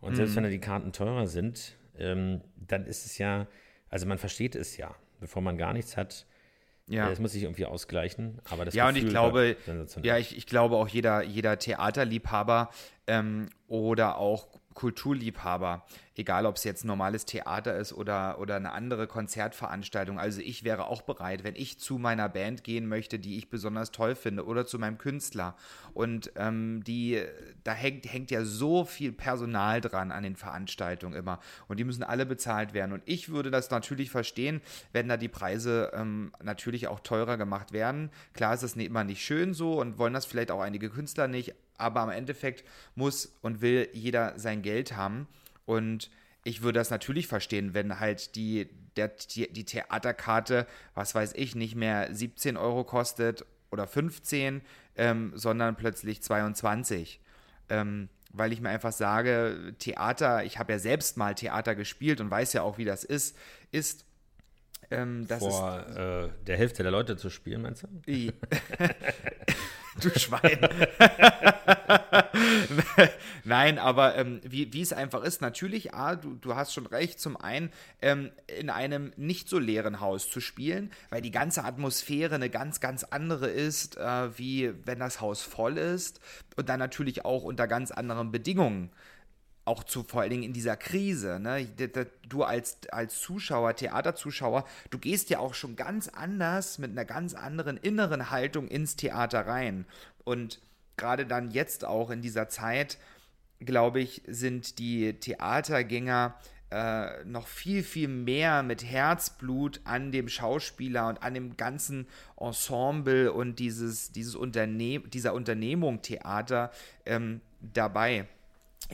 Und 0.00 0.16
selbst 0.16 0.36
mhm. 0.36 0.44
wenn 0.44 0.50
die 0.50 0.60
Karten 0.60 0.92
teurer 0.92 1.26
sind, 1.26 1.76
ähm, 1.98 2.40
dann 2.56 2.86
ist 2.86 3.06
es 3.06 3.18
ja, 3.18 3.46
also 3.88 4.06
man 4.06 4.18
versteht 4.18 4.54
es 4.54 4.76
ja. 4.76 4.94
Bevor 5.20 5.42
man 5.42 5.58
gar 5.58 5.74
nichts 5.74 5.98
hat, 5.98 6.26
ja. 6.90 7.08
Das 7.08 7.20
muss 7.20 7.32
sich 7.32 7.44
irgendwie 7.44 7.66
ausgleichen, 7.66 8.40
aber 8.50 8.64
das 8.64 8.74
Ja, 8.74 8.90
Gefühl 8.90 9.02
und 9.02 9.06
ich 9.06 9.12
glaube, 9.12 9.56
ja, 10.02 10.18
ich, 10.18 10.36
ich 10.36 10.46
glaube 10.46 10.74
auch 10.74 10.88
jeder, 10.88 11.22
jeder 11.22 11.56
Theaterliebhaber 11.56 12.70
ähm, 13.06 13.48
oder 13.68 14.18
auch 14.18 14.48
Kulturliebhaber, 14.74 15.84
egal 16.14 16.46
ob 16.46 16.56
es 16.56 16.64
jetzt 16.64 16.84
normales 16.84 17.24
Theater 17.24 17.76
ist 17.76 17.92
oder, 17.92 18.38
oder 18.38 18.56
eine 18.56 18.72
andere 18.72 19.06
Konzertveranstaltung. 19.06 20.18
Also 20.18 20.40
ich 20.40 20.62
wäre 20.62 20.86
auch 20.86 21.02
bereit, 21.02 21.42
wenn 21.42 21.56
ich 21.56 21.78
zu 21.80 21.98
meiner 21.98 22.28
Band 22.28 22.62
gehen 22.62 22.86
möchte, 22.86 23.18
die 23.18 23.36
ich 23.36 23.50
besonders 23.50 23.90
toll 23.90 24.14
finde, 24.14 24.46
oder 24.46 24.66
zu 24.66 24.78
meinem 24.78 24.98
Künstler. 24.98 25.56
Und 25.92 26.32
ähm, 26.36 26.82
die, 26.84 27.20
da 27.64 27.72
hängt, 27.72 28.10
hängt 28.10 28.30
ja 28.30 28.44
so 28.44 28.84
viel 28.84 29.12
Personal 29.12 29.80
dran 29.80 30.12
an 30.12 30.22
den 30.22 30.36
Veranstaltungen 30.36 31.14
immer. 31.14 31.40
Und 31.66 31.78
die 31.78 31.84
müssen 31.84 32.04
alle 32.04 32.24
bezahlt 32.24 32.72
werden. 32.72 32.92
Und 32.92 33.02
ich 33.06 33.28
würde 33.30 33.50
das 33.50 33.70
natürlich 33.70 34.10
verstehen, 34.10 34.60
wenn 34.92 35.08
da 35.08 35.16
die 35.16 35.28
Preise 35.28 35.90
ähm, 35.94 36.32
natürlich 36.42 36.86
auch 36.86 37.00
teurer 37.00 37.36
gemacht 37.36 37.72
werden. 37.72 38.10
Klar 38.34 38.54
ist 38.54 38.62
das 38.62 38.76
nicht 38.76 38.86
immer 38.86 39.04
nicht 39.04 39.24
schön 39.24 39.52
so 39.52 39.80
und 39.80 39.98
wollen 39.98 40.14
das 40.14 40.26
vielleicht 40.26 40.52
auch 40.52 40.60
einige 40.60 40.90
Künstler 40.90 41.26
nicht 41.26 41.54
aber 41.80 42.00
am 42.00 42.10
Endeffekt 42.10 42.64
muss 42.94 43.26
und 43.42 43.60
will 43.60 43.88
jeder 43.92 44.38
sein 44.38 44.62
Geld 44.62 44.96
haben. 44.96 45.26
Und 45.66 46.10
ich 46.44 46.62
würde 46.62 46.78
das 46.78 46.90
natürlich 46.90 47.26
verstehen, 47.26 47.74
wenn 47.74 48.00
halt 48.00 48.34
die, 48.34 48.68
der, 48.96 49.08
die, 49.08 49.52
die 49.52 49.64
Theaterkarte, 49.64 50.66
was 50.94 51.14
weiß 51.14 51.34
ich, 51.34 51.54
nicht 51.54 51.74
mehr 51.74 52.08
17 52.14 52.56
Euro 52.56 52.84
kostet 52.84 53.44
oder 53.70 53.86
15, 53.86 54.62
ähm, 54.96 55.32
sondern 55.34 55.76
plötzlich 55.76 56.22
22. 56.22 57.20
Ähm, 57.68 58.08
weil 58.32 58.52
ich 58.52 58.60
mir 58.60 58.68
einfach 58.68 58.92
sage, 58.92 59.74
Theater, 59.78 60.44
ich 60.44 60.58
habe 60.58 60.72
ja 60.72 60.78
selbst 60.78 61.16
mal 61.16 61.34
Theater 61.34 61.74
gespielt 61.74 62.20
und 62.20 62.30
weiß 62.30 62.52
ja 62.52 62.62
auch, 62.62 62.78
wie 62.78 62.84
das 62.84 63.04
ist, 63.04 63.36
ist 63.72 64.04
ähm, 64.90 65.26
Vor 65.28 65.84
ist, 65.88 65.96
äh, 65.96 66.28
der 66.46 66.56
Hälfte 66.56 66.82
der 66.82 66.92
Leute 66.92 67.16
zu 67.16 67.30
spielen, 67.30 67.62
meinst 67.62 67.84
du? 67.84 67.88
du 70.00 70.10
Schwein. 70.18 70.68
Nein, 73.44 73.78
aber 73.78 74.16
ähm, 74.16 74.40
wie, 74.44 74.72
wie 74.72 74.82
es 74.82 74.92
einfach 74.92 75.22
ist, 75.24 75.40
natürlich, 75.40 75.94
ah, 75.94 76.16
du, 76.16 76.34
du 76.34 76.54
hast 76.54 76.72
schon 76.72 76.86
recht, 76.86 77.20
zum 77.20 77.36
einen 77.36 77.72
ähm, 78.00 78.30
in 78.46 78.70
einem 78.70 79.12
nicht 79.16 79.48
so 79.48 79.58
leeren 79.58 80.00
Haus 80.00 80.30
zu 80.30 80.40
spielen, 80.40 80.92
weil 81.08 81.22
die 81.22 81.30
ganze 81.30 81.64
Atmosphäre 81.64 82.34
eine 82.34 82.50
ganz, 82.50 82.80
ganz 82.80 83.04
andere 83.04 83.48
ist, 83.48 83.96
äh, 83.96 84.38
wie 84.38 84.72
wenn 84.84 84.98
das 84.98 85.20
Haus 85.20 85.42
voll 85.42 85.78
ist 85.78 86.20
und 86.56 86.68
dann 86.68 86.78
natürlich 86.78 87.24
auch 87.24 87.42
unter 87.42 87.66
ganz 87.66 87.90
anderen 87.90 88.30
Bedingungen 88.30 88.90
auch 89.70 89.84
zu 89.84 90.02
vor 90.02 90.22
allen 90.22 90.30
Dingen 90.30 90.42
in 90.42 90.52
dieser 90.52 90.76
Krise, 90.76 91.38
ne? 91.38 91.64
Du 92.28 92.42
als, 92.42 92.78
als 92.90 93.20
Zuschauer, 93.20 93.76
Theaterzuschauer, 93.76 94.64
du 94.90 94.98
gehst 94.98 95.30
ja 95.30 95.38
auch 95.38 95.54
schon 95.54 95.76
ganz 95.76 96.08
anders 96.08 96.78
mit 96.78 96.90
einer 96.90 97.04
ganz 97.04 97.34
anderen 97.34 97.76
inneren 97.76 98.30
Haltung 98.30 98.66
ins 98.66 98.96
Theater 98.96 99.46
rein. 99.46 99.86
Und 100.24 100.60
gerade 100.96 101.24
dann 101.24 101.52
jetzt 101.52 101.84
auch 101.84 102.10
in 102.10 102.20
dieser 102.20 102.48
Zeit, 102.48 102.98
glaube 103.60 104.00
ich, 104.00 104.22
sind 104.26 104.80
die 104.80 105.14
Theatergänger 105.14 106.34
äh, 106.72 107.24
noch 107.24 107.46
viel, 107.46 107.84
viel 107.84 108.08
mehr 108.08 108.64
mit 108.64 108.84
Herzblut 108.84 109.80
an 109.84 110.10
dem 110.10 110.28
Schauspieler 110.28 111.08
und 111.08 111.22
an 111.22 111.34
dem 111.34 111.56
ganzen 111.56 112.08
Ensemble 112.36 113.32
und 113.32 113.60
dieses, 113.60 114.10
dieses 114.10 114.34
Unterne 114.34 115.00
dieser 115.00 115.32
Unternehmung 115.32 116.02
Theater 116.02 116.72
ähm, 117.06 117.40
dabei 117.60 118.26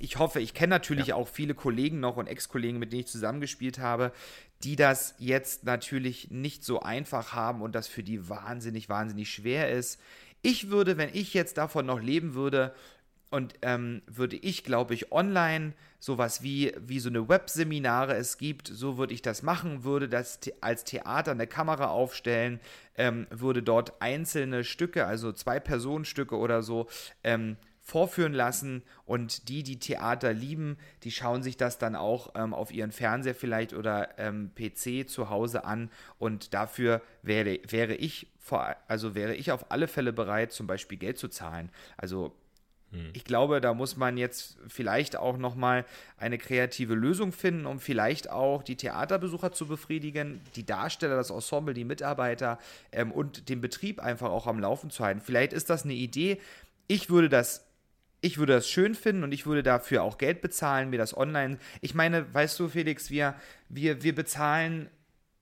ich 0.01 0.19
hoffe, 0.19 0.41
ich 0.41 0.55
kenne 0.55 0.71
natürlich 0.71 1.09
ja. 1.09 1.15
auch 1.15 1.29
viele 1.29 1.55
Kollegen 1.55 2.01
noch 2.01 2.17
und 2.17 2.27
Ex-Kollegen, 2.27 2.79
mit 2.79 2.93
denen 2.93 3.01
ich 3.01 3.07
zusammengespielt 3.09 3.79
habe, 3.79 4.13
die 4.63 4.77
das 4.77 5.15
jetzt 5.19 5.65
natürlich 5.65 6.31
nicht 6.31 6.65
so 6.65 6.81
einfach 6.81 7.33
haben 7.33 7.63
und 7.63 7.75
das 7.75 7.89
für 7.89 8.03
die 8.03 8.29
wahnsinnig, 8.29 8.89
wahnsinnig 8.89 9.31
schwer 9.31 9.71
ist. 9.71 10.01
Ich 10.43 10.71
würde, 10.71 10.97
wenn 10.97 11.11
ich 11.13 11.35
jetzt 11.35 11.59
davon 11.59 11.87
noch 11.87 12.01
leben 12.01 12.35
würde, 12.35 12.75
und 13.31 13.55
ähm, 13.63 14.03
würde 14.07 14.37
ich, 14.37 14.63
glaube 14.63 14.95
ich, 14.95 15.11
online 15.11 15.73
sowas 15.99 16.43
wie, 16.43 16.73
wie 16.79 17.01
so 17.01 17.09
eine 17.09 17.29
Webseminare 17.29 18.15
es 18.15 18.39
gibt, 18.39 18.69
so 18.69 18.99
würde 18.99 19.15
ich 19.15 19.23
das 19.23 19.43
machen, 19.43 19.83
würde 19.83 20.09
das 20.09 20.39
als 20.61 20.85
Theater 20.85 21.33
eine 21.33 21.47
Kamera 21.47 21.89
aufstellen, 21.89 22.61
ähm, 22.97 23.27
würde 23.31 23.63
dort 23.63 24.01
einzelne 24.01 24.63
Stücke, 24.63 25.07
also 25.07 25.33
zwei 25.33 25.59
Personenstücke 25.59 26.37
oder 26.37 26.63
so, 26.63 26.87
ähm, 27.25 27.57
vorführen 27.87 28.33
lassen 28.33 28.83
und 29.05 29.49
die, 29.49 29.63
die 29.63 29.79
Theater 29.79 30.33
lieben, 30.33 30.77
die 31.05 31.13
schauen 31.13 31.45
sich 31.45 31.57
das 31.57 31.79
dann 31.79 31.95
auch 31.95 32.35
ähm, 32.35 32.53
auf 32.53 32.73
ihren 32.73 32.91
Fernseher 32.91 33.37
vielleicht 33.37 33.75
oder 33.75 34.19
ähm, 34.19 34.51
PC 34.57 35.09
zu 35.09 35.31
Hause 35.31 35.65
an 35.65 35.89
und 36.19 36.53
dafür 36.53 37.01
wäre, 37.23 37.61
wäre 37.69 37.95
ich 37.95 38.27
vor, 38.41 38.75
also 38.89 39.15
wäre 39.15 39.37
ich 39.37 39.53
auf 39.53 39.71
alle 39.71 39.87
Fälle 39.87 40.13
bereit, 40.13 40.51
zum 40.51 40.67
Beispiel 40.67 40.99
Geld 40.99 41.17
zu 41.17 41.29
zahlen. 41.29 41.71
Also 41.97 42.33
hm. 42.91 43.11
ich 43.13 43.23
glaube, 43.23 43.61
da 43.61 43.73
muss 43.73 43.97
man 43.97 44.17
jetzt 44.17 44.59
vielleicht 44.67 45.15
auch 45.15 45.39
nochmal 45.39 45.85
eine 46.19 46.39
kreative 46.39 46.95
Lösung 46.95 47.31
finden, 47.31 47.67
um 47.67 47.79
vielleicht 47.79 48.31
auch 48.31 48.65
die 48.65 48.77
Theaterbesucher 48.77 49.53
zu 49.53 49.69
befriedigen, 49.69 50.41
die 50.57 50.67
Darsteller, 50.67 51.15
das 51.15 51.31
Ensemble, 51.31 51.73
die 51.73 51.85
Mitarbeiter 51.85 52.59
ähm, 52.91 53.13
und 53.13 53.49
den 53.49 53.61
Betrieb 53.61 54.01
einfach 54.01 54.31
auch 54.31 54.49
am 54.49 54.59
Laufen 54.59 54.91
zu 54.91 55.05
halten. 55.05 55.21
Vielleicht 55.21 55.53
ist 55.53 55.71
das 55.71 55.85
eine 55.85 55.95
Idee. 55.95 56.41
Ich 56.89 57.11
würde 57.11 57.29
das 57.29 57.66
ich 58.21 58.39
würde 58.39 58.55
das 58.55 58.69
schön 58.69 58.95
finden 58.95 59.25
und 59.25 59.33
ich 59.33 59.47
würde 59.47 59.63
dafür 59.63 60.03
auch 60.03 60.19
Geld 60.19 60.41
bezahlen, 60.41 60.91
mir 60.91 60.99
das 60.99 61.17
online. 61.17 61.59
Ich 61.81 61.95
meine, 61.95 62.33
weißt 62.33 62.59
du, 62.59 62.69
Felix, 62.69 63.11
wir, 63.11 63.35
wir, 63.69 64.03
wir 64.03 64.15
bezahlen 64.15 64.91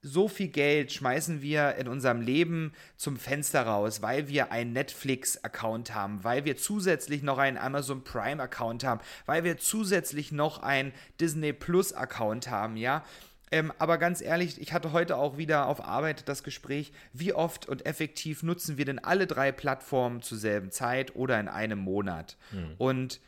so 0.04 0.28
viel 0.28 0.48
Geld, 0.48 0.92
schmeißen 0.92 1.40
wir 1.40 1.76
in 1.76 1.88
unserem 1.88 2.20
Leben 2.20 2.72
zum 2.96 3.16
Fenster 3.16 3.62
raus, 3.62 4.02
weil 4.02 4.28
wir 4.28 4.52
einen 4.52 4.74
Netflix-Account 4.74 5.94
haben, 5.94 6.22
weil 6.22 6.44
wir 6.44 6.58
zusätzlich 6.58 7.22
noch 7.22 7.38
einen 7.38 7.56
Amazon 7.56 8.04
Prime-Account 8.04 8.84
haben, 8.84 9.00
weil 9.24 9.44
wir 9.44 9.56
zusätzlich 9.56 10.30
noch 10.30 10.62
einen 10.62 10.92
Disney 11.20 11.54
Plus-Account 11.54 12.50
haben, 12.50 12.76
ja. 12.76 13.02
Ähm, 13.50 13.72
aber 13.78 13.98
ganz 13.98 14.20
ehrlich, 14.20 14.60
ich 14.60 14.72
hatte 14.72 14.92
heute 14.92 15.16
auch 15.16 15.36
wieder 15.36 15.66
auf 15.68 15.84
Arbeit 15.84 16.28
das 16.28 16.42
Gespräch, 16.42 16.92
wie 17.12 17.32
oft 17.32 17.68
und 17.68 17.86
effektiv 17.86 18.42
nutzen 18.42 18.78
wir 18.78 18.84
denn 18.84 18.98
alle 18.98 19.26
drei 19.26 19.52
Plattformen 19.52 20.22
zur 20.22 20.38
selben 20.38 20.70
Zeit 20.70 21.14
oder 21.14 21.38
in 21.38 21.48
einem 21.48 21.78
Monat? 21.78 22.36
Hm. 22.50 22.74
Und 22.78 23.20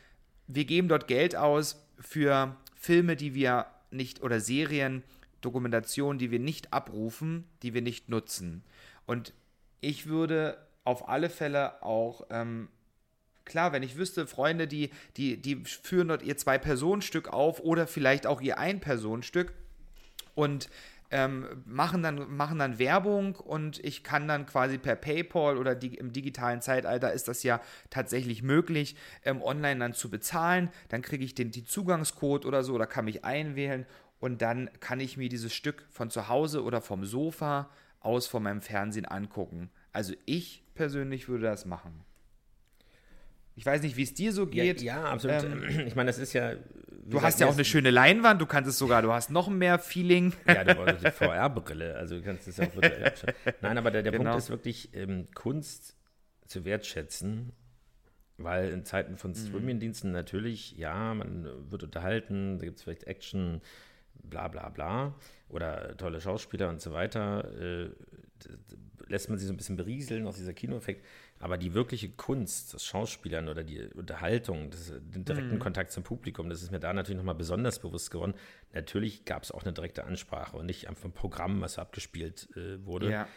wir 0.47 0.65
geben 0.65 0.87
dort 0.87 1.07
Geld 1.07 1.35
aus 1.35 1.85
für 1.99 2.55
Filme, 2.75 3.15
die 3.15 3.33
wir 3.35 3.67
nicht 3.91 4.21
oder 4.21 4.39
Serien, 4.39 5.03
Dokumentationen, 5.41 6.19
die 6.19 6.31
wir 6.31 6.39
nicht 6.39 6.73
abrufen, 6.73 7.45
die 7.61 7.73
wir 7.73 7.81
nicht 7.81 8.09
nutzen. 8.09 8.63
Und 9.05 9.33
ich 9.81 10.07
würde 10.07 10.57
auf 10.83 11.07
alle 11.09 11.29
Fälle 11.29 11.81
auch 11.83 12.25
ähm, 12.29 12.69
klar, 13.45 13.71
wenn 13.71 13.83
ich 13.83 13.97
wüsste, 13.97 14.27
Freunde, 14.27 14.67
die, 14.67 14.89
die, 15.15 15.41
die 15.41 15.63
führen 15.63 16.09
dort 16.09 16.21
ihr 16.21 16.37
Zwei-Personen-Stück 16.37 17.29
auf 17.29 17.59
oder 17.59 17.87
vielleicht 17.87 18.27
auch 18.27 18.41
ihr 18.41 18.57
Ein-Personen-Stück 18.57 19.53
und 20.37 20.69
ähm, 21.09 21.63
machen, 21.65 22.03
dann, 22.03 22.35
machen 22.35 22.59
dann 22.59 22.79
Werbung 22.79 23.35
und 23.35 23.83
ich 23.83 24.03
kann 24.03 24.27
dann 24.27 24.45
quasi 24.45 24.77
per 24.77 24.95
PayPal 24.95 25.57
oder 25.57 25.73
die, 25.73 25.95
im 25.95 26.11
digitalen 26.11 26.61
Zeitalter 26.61 27.11
ist 27.11 27.27
das 27.27 27.43
ja 27.43 27.61
tatsächlich 27.89 28.43
möglich, 28.43 28.95
ähm, 29.25 29.41
online 29.41 29.79
dann 29.79 29.93
zu 29.93 30.09
bezahlen. 30.09 30.69
Dann 30.89 31.01
kriege 31.01 31.23
ich 31.23 31.33
den 31.33 31.49
die 31.49 31.63
Zugangscode 31.63 32.45
oder 32.45 32.63
so 32.63 32.73
oder 32.73 32.85
kann 32.85 33.05
mich 33.05 33.25
einwählen 33.25 33.85
und 34.19 34.41
dann 34.41 34.69
kann 34.79 34.99
ich 34.99 35.17
mir 35.17 35.29
dieses 35.29 35.53
Stück 35.53 35.85
von 35.89 36.11
zu 36.11 36.27
Hause 36.27 36.63
oder 36.63 36.81
vom 36.81 37.05
Sofa 37.05 37.69
aus 37.99 38.27
von 38.27 38.43
meinem 38.43 38.61
Fernsehen 38.61 39.05
angucken. 39.05 39.69
Also 39.93 40.13
ich 40.25 40.63
persönlich 40.75 41.29
würde 41.29 41.45
das 41.45 41.65
machen. 41.65 42.03
Ich 43.55 43.65
weiß 43.65 43.81
nicht, 43.81 43.97
wie 43.97 44.03
es 44.03 44.13
dir 44.13 44.31
so 44.31 44.45
geht. 44.45 44.81
Ja, 44.81 45.01
ja 45.01 45.05
absolut. 45.05 45.43
Ähm, 45.43 45.87
ich 45.87 45.95
meine, 45.95 46.07
das 46.07 46.19
ist 46.19 46.33
ja. 46.33 46.53
Du 47.09 47.21
hast 47.21 47.39
ja 47.39 47.47
auch 47.47 47.53
eine 47.53 47.65
schöne 47.65 47.89
Leinwand, 47.89 48.41
du 48.41 48.45
kannst 48.45 48.69
es 48.69 48.77
sogar, 48.77 49.01
du 49.01 49.11
hast 49.11 49.29
noch 49.31 49.47
mehr 49.47 49.79
Feeling. 49.79 50.33
Ja, 50.45 50.63
du 50.63 50.75
brauchst 50.75 51.05
die 51.05 51.11
VR-Brille, 51.11 51.95
also 51.95 52.15
du 52.15 52.21
kannst 52.21 52.47
es 52.47 52.59
auch 52.59 52.73
virtuell 52.73 53.13
Nein, 53.61 53.77
aber 53.77 53.91
der, 53.91 54.03
der 54.03 54.11
genau. 54.11 54.31
Punkt 54.31 54.43
ist 54.43 54.49
wirklich, 54.49 54.93
ähm, 54.93 55.25
Kunst 55.33 55.95
zu 56.45 56.65
wertschätzen, 56.65 57.53
weil 58.37 58.69
in 58.69 58.83
Zeiten 58.83 59.15
von 59.15 59.31
mhm. 59.31 59.35
Streaming-Diensten 59.35 60.11
natürlich, 60.11 60.77
ja, 60.77 61.13
man 61.13 61.47
wird 61.71 61.83
unterhalten, 61.83 62.59
da 62.59 62.65
gibt 62.65 62.77
es 62.77 62.83
vielleicht 62.83 63.05
Action, 63.05 63.61
bla 64.23 64.49
bla 64.49 64.69
bla, 64.69 65.15
oder 65.49 65.95
tolle 65.95 66.19
Schauspieler 66.19 66.67
und 66.69 66.81
so 66.81 66.91
weiter, 66.91 67.49
äh, 67.59 67.89
lässt 69.07 69.29
man 69.29 69.37
sich 69.37 69.47
so 69.47 69.53
ein 69.53 69.57
bisschen 69.57 69.77
berieseln 69.77 70.27
aus 70.27 70.35
dieser 70.35 70.53
Kinoeffekt. 70.53 71.05
Aber 71.39 71.57
die 71.57 71.73
wirkliche 71.73 72.09
Kunst, 72.09 72.73
das 72.73 72.83
Schauspielern 72.85 73.47
oder 73.47 73.63
die 73.63 73.81
Unterhaltung, 73.93 74.71
das, 74.71 74.91
den 74.99 75.23
direkten 75.23 75.55
mhm. 75.55 75.59
Kontakt 75.59 75.91
zum 75.91 76.03
Publikum, 76.03 76.49
das 76.49 76.63
ist 76.63 76.71
mir 76.71 76.79
da 76.79 76.93
natürlich 76.93 77.17
nochmal 77.17 77.35
besonders 77.35 77.79
bewusst 77.79 78.09
geworden. 78.09 78.33
Natürlich 78.73 79.25
gab 79.25 79.43
es 79.43 79.51
auch 79.51 79.63
eine 79.63 79.73
direkte 79.73 80.05
Ansprache 80.05 80.57
und 80.57 80.65
nicht 80.65 80.87
einfach 80.87 81.05
ein 81.05 81.11
Programm, 81.11 81.61
was 81.61 81.77
abgespielt 81.77 82.49
äh, 82.55 82.83
wurde. 82.85 83.11
Ja. 83.11 83.27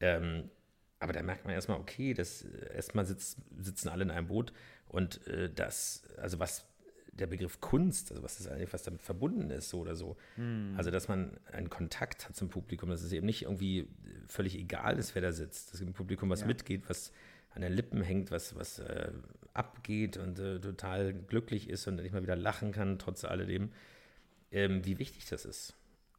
Ähm, 0.00 0.50
aber 0.98 1.12
da 1.12 1.22
merkt 1.22 1.44
man 1.44 1.52
erstmal, 1.52 1.78
okay, 1.78 2.14
das 2.14 2.42
äh, 2.42 2.74
erstmal 2.74 3.04
sitz, 3.04 3.36
sitzen 3.58 3.88
alle 3.88 4.04
in 4.04 4.10
einem 4.10 4.28
Boot 4.28 4.52
und 4.86 5.26
äh, 5.26 5.50
das, 5.52 6.04
also 6.16 6.38
was 6.38 6.66
der 7.12 7.26
Begriff 7.26 7.60
Kunst, 7.60 8.10
also 8.10 8.22
was 8.22 8.40
ist 8.40 8.48
eigentlich, 8.48 8.72
was 8.72 8.82
damit 8.84 9.02
verbunden 9.02 9.50
ist, 9.50 9.68
so 9.68 9.80
oder 9.80 9.94
so. 9.94 10.16
Mhm. 10.36 10.74
Also, 10.76 10.90
dass 10.90 11.08
man 11.08 11.38
einen 11.52 11.68
Kontakt 11.68 12.26
hat 12.26 12.34
zum 12.34 12.48
Publikum, 12.48 12.88
dass 12.88 13.02
es 13.02 13.12
eben 13.12 13.26
nicht 13.26 13.42
irgendwie 13.42 13.86
völlig 14.26 14.56
egal 14.58 14.98
ist, 14.98 15.14
wer 15.14 15.20
da 15.20 15.32
sitzt, 15.32 15.72
dass 15.72 15.80
dem 15.80 15.92
Publikum 15.92 16.30
was 16.30 16.40
ja. 16.40 16.46
mitgeht, 16.46 16.88
was 16.88 17.12
an 17.54 17.62
den 17.62 17.72
Lippen 17.72 18.02
hängt, 18.02 18.30
was, 18.30 18.56
was 18.56 18.78
äh, 18.78 19.12
abgeht 19.54 20.16
und 20.16 20.38
äh, 20.38 20.60
total 20.60 21.12
glücklich 21.12 21.68
ist 21.68 21.86
und 21.86 21.96
nicht 21.96 22.12
mal 22.12 22.22
wieder 22.22 22.36
lachen 22.36 22.72
kann, 22.72 22.98
trotz 22.98 23.24
alledem, 23.24 23.70
ähm, 24.50 24.84
wie 24.84 24.98
wichtig 24.98 25.28
das 25.28 25.44
ist. 25.44 25.74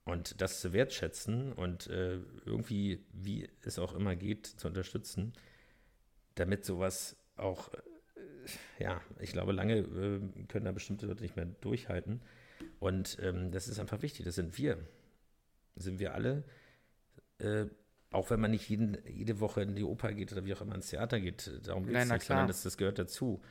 Und 0.06 0.42
das 0.42 0.60
zu 0.60 0.74
wertschätzen 0.74 1.54
und 1.54 1.88
äh, 1.88 2.20
irgendwie, 2.46 3.06
wie 3.14 3.50
es 3.62 3.80
auch 3.80 3.94
immer 3.94 4.16
geht, 4.16 4.46
zu 4.46 4.68
unterstützen, 4.68 5.34
damit 6.36 6.66
sowas 6.66 7.16
auch, 7.38 7.74
äh, 7.74 8.84
ja, 8.84 9.02
ich 9.20 9.32
glaube, 9.32 9.54
lange 9.54 9.78
äh, 9.78 10.46
können 10.48 10.66
da 10.66 10.72
bestimmte 10.72 11.06
Leute 11.06 11.24
nicht 11.24 11.36
mehr 11.36 11.46
durchhalten. 11.46 12.22
Und 12.80 13.18
ähm, 13.22 13.52
das 13.52 13.68
ist 13.68 13.80
einfach 13.80 14.02
wichtig, 14.02 14.26
das 14.26 14.36
sind 14.36 14.58
wir. 14.58 14.78
Sind 15.76 16.00
wir 16.00 16.14
alle 16.14 16.44
äh, 17.40 17.66
auch 18.14 18.30
wenn 18.30 18.40
man 18.40 18.52
nicht 18.52 18.70
jeden, 18.70 18.98
jede 19.08 19.40
Woche 19.40 19.62
in 19.62 19.76
die 19.76 19.84
Oper 19.84 20.14
geht 20.14 20.32
oder 20.32 20.46
wie 20.46 20.54
auch 20.54 20.62
immer 20.62 20.76
ins 20.76 20.90
Theater 20.90 21.20
geht, 21.20 21.52
darum 21.64 21.86
geht 21.86 21.96
es 21.96 22.10
nicht, 22.10 22.24
sondern 22.24 22.48
das, 22.48 22.64
das 22.64 22.78
gehört 22.78 23.00
dazu. 23.00 23.42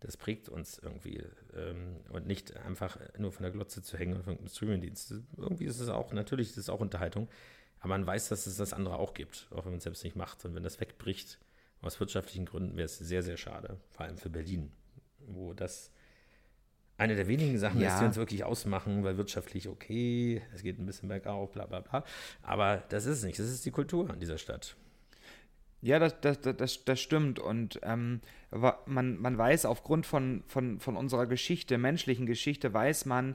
Das 0.00 0.16
prägt 0.16 0.48
uns 0.48 0.78
irgendwie. 0.78 1.22
Ähm, 1.54 1.96
und 2.10 2.26
nicht 2.26 2.56
einfach 2.56 2.98
nur 3.18 3.30
von 3.30 3.44
der 3.44 3.52
Glotze 3.52 3.82
zu 3.82 3.96
hängen 3.96 4.16
und 4.16 4.24
von 4.24 4.38
einem 4.38 4.48
Streamingdienst. 4.48 5.14
Irgendwie 5.36 5.64
ist 5.64 5.80
es 5.80 5.88
auch, 5.88 6.12
natürlich 6.12 6.50
ist 6.50 6.56
es 6.56 6.68
auch 6.68 6.80
Unterhaltung, 6.80 7.28
aber 7.80 7.90
man 7.90 8.06
weiß, 8.06 8.28
dass 8.28 8.46
es 8.46 8.56
das 8.56 8.72
andere 8.72 8.96
auch 8.98 9.14
gibt, 9.14 9.48
auch 9.50 9.64
wenn 9.64 9.72
man 9.72 9.78
es 9.78 9.84
selbst 9.84 10.02
nicht 10.02 10.16
macht. 10.16 10.44
Und 10.44 10.54
wenn 10.54 10.62
das 10.62 10.80
wegbricht, 10.80 11.38
aus 11.82 11.98
wirtschaftlichen 11.98 12.46
Gründen, 12.46 12.76
wäre 12.76 12.86
es 12.86 12.98
sehr, 12.98 13.22
sehr 13.22 13.36
schade, 13.36 13.76
vor 13.90 14.06
allem 14.06 14.16
für 14.16 14.30
Berlin, 14.30 14.70
wo 15.18 15.52
das 15.52 15.90
eine 17.02 17.16
der 17.16 17.28
wenigen 17.28 17.58
Sachen 17.58 17.80
ja. 17.80 17.88
ist, 17.88 18.00
die 18.00 18.04
uns 18.04 18.16
wirklich 18.16 18.44
ausmachen, 18.44 19.04
weil 19.04 19.16
wirtschaftlich 19.16 19.68
okay, 19.68 20.42
es 20.54 20.62
geht 20.62 20.78
ein 20.78 20.86
bisschen 20.86 21.08
bergauf, 21.08 21.52
bla 21.52 21.66
bla 21.66 21.80
bla. 21.80 22.04
Aber 22.42 22.82
das 22.88 23.06
ist 23.06 23.18
es 23.18 23.24
nicht, 23.24 23.38
das 23.38 23.46
ist 23.46 23.64
die 23.66 23.70
Kultur 23.70 24.08
an 24.08 24.20
dieser 24.20 24.38
Stadt. 24.38 24.76
Ja, 25.82 25.98
das, 25.98 26.20
das, 26.20 26.40
das, 26.40 26.84
das 26.84 27.00
stimmt. 27.00 27.40
Und 27.40 27.80
ähm, 27.82 28.20
man, 28.86 29.20
man 29.20 29.36
weiß 29.36 29.64
aufgrund 29.64 30.06
von, 30.06 30.44
von, 30.46 30.78
von 30.78 30.96
unserer 30.96 31.26
Geschichte, 31.26 31.76
menschlichen 31.76 32.24
Geschichte, 32.24 32.72
weiß 32.72 33.04
man, 33.06 33.34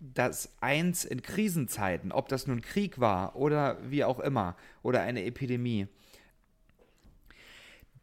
dass 0.00 0.56
eins 0.60 1.04
in 1.04 1.22
Krisenzeiten, 1.22 2.10
ob 2.10 2.28
das 2.28 2.46
nun 2.46 2.62
Krieg 2.62 2.98
war 2.98 3.36
oder 3.36 3.78
wie 3.88 4.04
auch 4.04 4.20
immer, 4.20 4.56
oder 4.82 5.02
eine 5.02 5.24
Epidemie, 5.24 5.86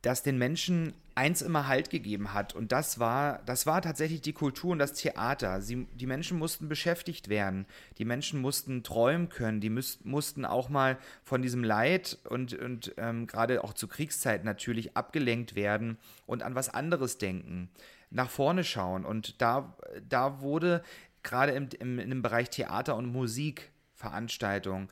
dass 0.04 0.24
den 0.24 0.38
Menschen 0.38 0.94
eins 1.20 1.42
immer 1.42 1.68
Halt 1.68 1.90
gegeben 1.90 2.34
hat. 2.34 2.56
Und 2.56 2.72
das 2.72 2.98
war, 2.98 3.42
das 3.46 3.66
war 3.66 3.82
tatsächlich 3.82 4.22
die 4.22 4.32
Kultur 4.32 4.72
und 4.72 4.80
das 4.80 4.94
Theater. 4.94 5.60
Sie, 5.60 5.86
die 5.94 6.08
Menschen 6.08 6.40
mussten 6.40 6.70
beschäftigt 6.70 7.28
werden. 7.28 7.66
Die 7.98 8.06
Menschen 8.06 8.40
mussten 8.40 8.84
träumen 8.84 9.28
können. 9.28 9.60
Die 9.60 9.70
müß, 9.70 10.06
mussten 10.06 10.46
auch 10.46 10.70
mal 10.70 10.98
von 11.26 11.42
diesem 11.42 11.62
Leid 11.62 12.20
und, 12.30 12.54
und 12.54 12.94
ähm, 12.96 13.28
gerade 13.28 13.66
auch 13.66 13.74
zu 13.74 13.90
Kriegszeiten 13.90 14.46
natürlich 14.46 14.96
abgelenkt 14.96 15.56
werden 15.56 15.98
und 16.26 16.42
an 16.42 16.56
was 16.56 16.70
anderes 16.70 17.18
denken. 17.18 17.70
Nach 18.12 18.30
vorne 18.30 18.64
schauen. 18.64 19.04
Und 19.04 19.42
da, 19.42 19.76
da 20.08 20.40
wurde 20.40 20.84
gerade 21.22 21.52
im, 21.52 21.68
im, 21.80 22.00
im 22.00 22.22
Bereich 22.22 22.50
Theater 22.50 22.96
und 22.96 23.12
Musik 23.12 23.72
Veranstaltungen 23.94 24.88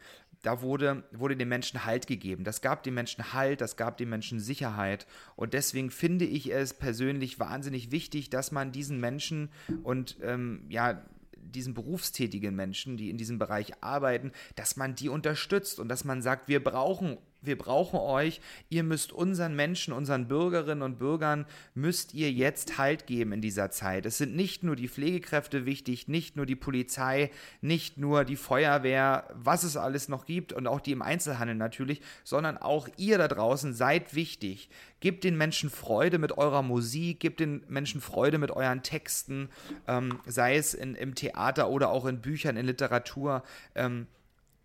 da 0.48 0.62
wurde, 0.62 1.04
wurde 1.12 1.36
den 1.36 1.50
Menschen 1.50 1.84
Halt 1.84 2.08
gegeben. 2.08 2.46
Das 2.46 2.62
gab 2.62 2.82
den 2.82 2.94
Menschen 2.94 3.34
Halt, 3.34 3.60
das 3.60 3.76
gab 3.76 3.98
den 3.98 4.08
Menschen 4.08 4.40
Sicherheit. 4.40 5.06
Und 5.36 5.54
deswegen 5.54 5.92
finde 5.92 6.24
ich 6.24 6.54
es 6.54 6.74
persönlich 6.74 7.38
wahnsinnig 7.38 7.92
wichtig, 7.92 8.30
dass 8.30 8.54
man 8.54 8.72
diesen 8.72 9.02
Menschen 9.02 9.50
und 9.84 10.16
ähm, 10.22 10.66
ja, 10.70 11.04
diesen 11.36 11.74
berufstätigen 11.74 12.56
Menschen, 12.56 12.96
die 12.96 13.10
in 13.10 13.18
diesem 13.18 13.40
Bereich 13.40 13.84
arbeiten, 13.84 14.32
dass 14.56 14.78
man 14.78 14.96
die 14.96 15.10
unterstützt 15.10 15.82
und 15.82 15.90
dass 15.90 16.06
man 16.06 16.22
sagt, 16.22 16.48
wir 16.48 16.64
brauchen 16.64 17.18
wir 17.42 17.58
brauchen 17.58 18.00
euch, 18.00 18.42
ihr 18.70 18.84
müsst 18.84 19.12
unseren 19.12 19.56
Menschen, 19.56 19.94
unseren 19.94 20.28
Bürgerinnen 20.28 20.82
und 20.82 21.00
Bürgern, 21.00 21.46
müsst 21.74 22.14
ihr 22.14 22.32
jetzt 22.32 22.78
Halt 22.78 23.08
geben 23.08 23.32
in 23.32 23.42
dieser 23.42 23.72
Zeit. 23.72 24.06
Es 24.06 24.18
sind 24.18 24.36
nicht 24.36 24.64
nur 24.64 24.76
die 24.76 24.88
Pflegekräfte 24.88 25.66
wichtig, 25.66 26.08
nicht 26.08 26.36
nur 26.36 26.46
die 26.46 26.56
Polizei, 26.56 27.32
nicht 27.62 27.98
nur 27.98 28.26
die 28.26 28.36
Feuerwehr, 28.36 29.30
was 29.34 29.64
es 29.64 29.78
alles 29.78 30.10
noch 30.10 30.26
gibt 30.26 30.54
und 30.54 30.68
auch 30.68 30.82
die 30.82 30.92
im 30.92 31.02
Einzelhandel 31.02 31.56
natürlich, 31.56 32.02
sondern 32.24 32.58
auch 32.58 32.88
ihr 32.98 33.18
da 33.18 33.28
draußen 33.28 33.74
seid 33.74 34.16
wichtig. 34.16 34.70
Gebt 35.00 35.24
den 35.24 35.38
Menschen 35.38 35.70
Freude 35.70 36.18
mit 36.18 36.38
eurer 36.38 36.64
Musik, 36.64 37.20
gebt 37.20 37.40
den 37.40 37.64
Menschen 37.68 38.02
Freude 38.02 38.40
mit 38.40 38.52
euren 38.52 38.82
Texten, 38.82 39.50
ähm, 39.88 40.20
sei 40.26 40.58
es 40.58 40.74
in, 40.74 40.96
im 40.96 41.14
Theater 41.14 41.70
oder 41.70 41.90
auch 41.90 42.06
in 42.06 42.22
Büchern, 42.22 42.58
in 42.58 42.66
Literatur. 42.66 43.44
Ähm, 43.76 44.08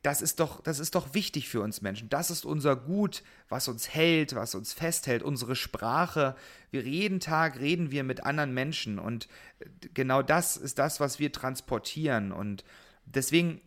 das 0.03 0.21
ist 0.21 0.41
doch, 0.41 0.61
das 0.63 0.81
ist 0.81 0.97
doch 0.97 1.15
wichtig 1.15 1.49
für 1.49 1.61
uns 1.61 1.81
Menschen. 1.81 2.09
Das 2.09 2.31
ist 2.31 2.45
unser 2.45 2.75
Gut, 2.75 3.23
was 3.49 3.69
uns 3.69 3.89
hält, 3.89 4.35
was 4.35 4.57
uns 4.57 4.73
festhält, 4.73 5.23
unsere 5.23 5.55
Sprache. 5.55 6.35
Wir 6.73 6.83
jeden 6.83 7.21
Tag 7.21 7.61
reden 7.61 7.93
wir 7.93 8.03
mit 8.03 8.25
anderen 8.25 8.53
Menschen 8.53 8.99
und 8.99 9.29
äh, 9.61 9.67
genau 9.95 10.23
das 10.23 10.57
ist 10.57 10.81
das, 10.81 10.99
was 10.99 11.21
wir 11.21 11.31
transportieren. 11.31 12.33
Und 12.33 12.65
deswegen 13.05 13.61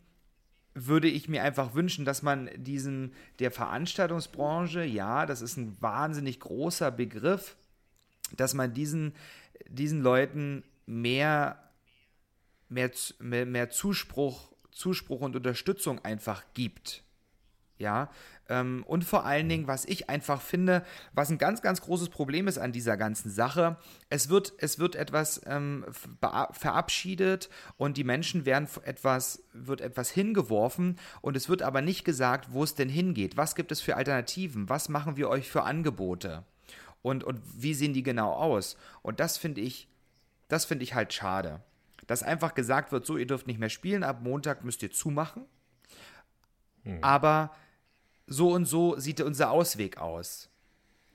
würde 0.73 1.07
ich 1.07 1.29
mir 1.29 1.41
einfach 1.41 1.73
wünschen, 1.73 2.03
dass 2.03 2.21
man 2.21 2.49
diesen, 2.57 3.13
der 3.39 3.49
Veranstaltungsbranche, 3.49 4.83
ja, 4.83 5.25
das 5.25 5.41
ist 5.41 5.55
ein 5.55 5.81
wahnsinnig 5.81 6.41
großer 6.41 6.91
Begriff, 6.91 7.55
dass 8.35 8.53
man 8.53 8.73
diesen, 8.73 9.13
diesen 9.69 10.01
Leuten 10.01 10.65
mehr, 10.85 11.63
mehr, 12.67 12.91
mehr, 13.19 13.45
mehr 13.45 13.69
Zuspruch 13.69 14.54
Zuspruch 14.75 15.21
und 15.21 15.35
Unterstützung 15.35 16.03
einfach 16.03 16.43
gibt. 16.53 17.03
Ja, 17.77 18.09
ähm, 18.47 18.85
und 18.87 19.03
vor 19.03 19.25
allen 19.25 19.49
Dingen, 19.49 19.67
was 19.67 19.83
ich 19.83 20.09
einfach 20.09 20.41
finde, 20.41 20.85
was 21.11 21.29
ein 21.29 21.37
ganz, 21.37 21.61
ganz 21.61 21.81
großes 21.81 22.07
Problem 22.07 22.47
ist 22.47 22.57
an 22.57 22.71
dieser 22.71 22.95
ganzen 22.95 23.29
Sache, 23.29 23.75
es 24.09 24.29
wird, 24.29 24.53
es 24.59 24.79
wird 24.79 24.95
etwas 24.95 25.41
ähm, 25.45 25.85
verabschiedet 26.51 27.49
und 27.75 27.97
die 27.97 28.05
Menschen 28.05 28.45
werden 28.45 28.69
etwas, 28.83 29.43
wird 29.51 29.81
etwas 29.81 30.09
hingeworfen 30.09 30.97
und 31.19 31.35
es 31.35 31.49
wird 31.49 31.63
aber 31.63 31.81
nicht 31.81 32.05
gesagt, 32.05 32.53
wo 32.53 32.63
es 32.63 32.75
denn 32.75 32.87
hingeht. 32.87 33.35
Was 33.35 33.55
gibt 33.55 33.73
es 33.73 33.81
für 33.81 33.97
Alternativen? 33.97 34.69
Was 34.69 34.87
machen 34.87 35.17
wir 35.17 35.27
euch 35.27 35.49
für 35.49 35.63
Angebote? 35.63 36.45
Und, 37.01 37.25
und 37.25 37.41
wie 37.57 37.73
sehen 37.73 37.93
die 37.93 38.03
genau 38.03 38.31
aus? 38.31 38.77
Und 39.01 39.19
das 39.19 39.37
finde 39.37 39.59
ich, 39.59 39.89
das 40.47 40.63
finde 40.63 40.83
ich 40.83 40.93
halt 40.95 41.11
schade. 41.11 41.61
Dass 42.07 42.23
einfach 42.23 42.53
gesagt 42.53 42.91
wird, 42.91 43.05
so, 43.05 43.17
ihr 43.17 43.27
dürft 43.27 43.47
nicht 43.47 43.59
mehr 43.59 43.69
spielen, 43.69 44.03
ab 44.03 44.21
Montag 44.21 44.63
müsst 44.63 44.83
ihr 44.83 44.91
zumachen. 44.91 45.45
Hm. 46.83 47.03
Aber 47.03 47.51
so 48.27 48.51
und 48.51 48.65
so 48.65 48.97
sieht 48.97 49.21
unser 49.21 49.51
Ausweg 49.51 49.97
aus. 49.97 50.49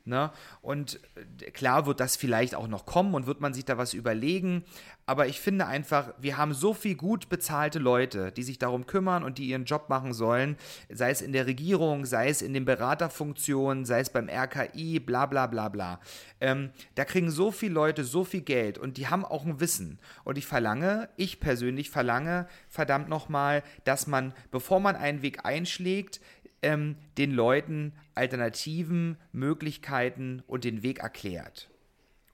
Ne? 0.04 0.30
Und 0.62 1.00
äh, 1.40 1.50
klar 1.50 1.86
wird 1.86 2.00
das 2.00 2.16
vielleicht 2.16 2.54
auch 2.54 2.68
noch 2.68 2.86
kommen 2.86 3.14
und 3.14 3.26
wird 3.26 3.40
man 3.40 3.54
sich 3.54 3.64
da 3.64 3.78
was 3.78 3.94
überlegen. 3.94 4.64
Aber 5.06 5.26
ich 5.26 5.40
finde 5.40 5.66
einfach, 5.66 6.14
wir 6.18 6.36
haben 6.36 6.54
so 6.54 6.72
viel 6.72 6.94
gut 6.94 7.28
bezahlte 7.28 7.78
Leute, 7.78 8.30
die 8.30 8.44
sich 8.44 8.58
darum 8.58 8.86
kümmern 8.86 9.24
und 9.24 9.38
die 9.38 9.46
ihren 9.46 9.64
Job 9.64 9.88
machen 9.88 10.12
sollen, 10.12 10.56
sei 10.88 11.10
es 11.10 11.20
in 11.20 11.32
der 11.32 11.46
Regierung, 11.46 12.06
sei 12.06 12.28
es 12.28 12.42
in 12.42 12.54
den 12.54 12.64
Beraterfunktionen, 12.64 13.84
sei 13.84 14.00
es 14.00 14.10
beim 14.10 14.28
RKI, 14.28 15.00
bla 15.00 15.26
bla 15.26 15.48
bla 15.48 15.68
bla. 15.68 16.00
Ähm, 16.40 16.70
da 16.94 17.04
kriegen 17.04 17.30
so 17.30 17.50
viele 17.50 17.74
Leute 17.74 18.04
so 18.04 18.24
viel 18.24 18.42
Geld 18.42 18.78
und 18.78 18.96
die 18.96 19.08
haben 19.08 19.24
auch 19.24 19.44
ein 19.44 19.60
Wissen. 19.60 19.98
Und 20.24 20.38
ich 20.38 20.46
verlange, 20.46 21.08
ich 21.16 21.40
persönlich 21.40 21.90
verlange, 21.90 22.46
verdammt 22.68 23.08
nochmal, 23.08 23.62
dass 23.84 24.06
man, 24.06 24.32
bevor 24.50 24.80
man 24.80 24.96
einen 24.96 25.22
Weg 25.22 25.44
einschlägt, 25.44 26.20
ähm, 26.62 26.96
den 27.18 27.30
Leuten 27.32 27.92
Alternativen, 28.14 29.16
Möglichkeiten 29.32 30.42
und 30.46 30.64
den 30.64 30.82
Weg 30.82 31.00
erklärt. 31.00 31.70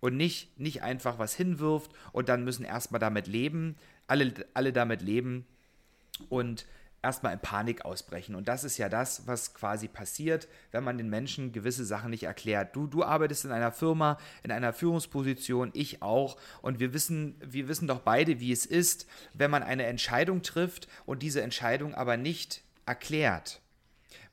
Und 0.01 0.17
nicht, 0.17 0.59
nicht 0.59 0.83
einfach 0.83 1.19
was 1.19 1.35
hinwirft 1.35 1.91
und 2.13 2.29
dann 2.29 2.45
müssen 2.45 2.65
erstmal 2.65 3.01
damit 3.01 3.27
leben, 3.27 3.77
alle, 4.07 4.33
alle 4.55 4.73
damit 4.73 5.03
leben 5.03 5.47
und 6.29 6.67
erstmal 7.03 7.33
in 7.33 7.39
Panik 7.39 7.85
ausbrechen. 7.85 8.35
Und 8.35 8.49
das 8.49 8.65
ist 8.65 8.79
ja 8.79 8.89
das, 8.89 9.27
was 9.27 9.55
quasi 9.55 9.87
passiert, 9.87 10.49
wenn 10.73 10.83
man 10.85 10.99
den 10.99 11.09
Menschen 11.09 11.53
gewisse 11.53 11.85
Sachen 11.85 12.11
nicht 12.11 12.25
erklärt. 12.25 12.75
Du, 12.75 12.87
du 12.89 13.05
arbeitest 13.05 13.45
in 13.45 13.53
einer 13.53 13.71
Firma, 13.71 14.19
in 14.43 14.51
einer 14.51 14.73
Führungsposition, 14.73 15.71
ich 15.73 16.03
auch. 16.03 16.37
Und 16.63 16.81
wir 16.81 16.93
wissen, 16.93 17.37
wir 17.45 17.69
wissen 17.69 17.87
doch 17.87 18.01
beide, 18.01 18.41
wie 18.41 18.53
es 18.53 18.67
ist, 18.67 19.07
wenn 19.35 19.53
man 19.53 19.63
eine 19.63 19.87
Entscheidung 19.87 20.43
trifft 20.43 20.89
und 21.07 21.23
diese 21.23 21.43
Entscheidung 21.43 21.95
aber 21.95 22.17
nicht 22.17 22.63
erklärt. 22.87 23.61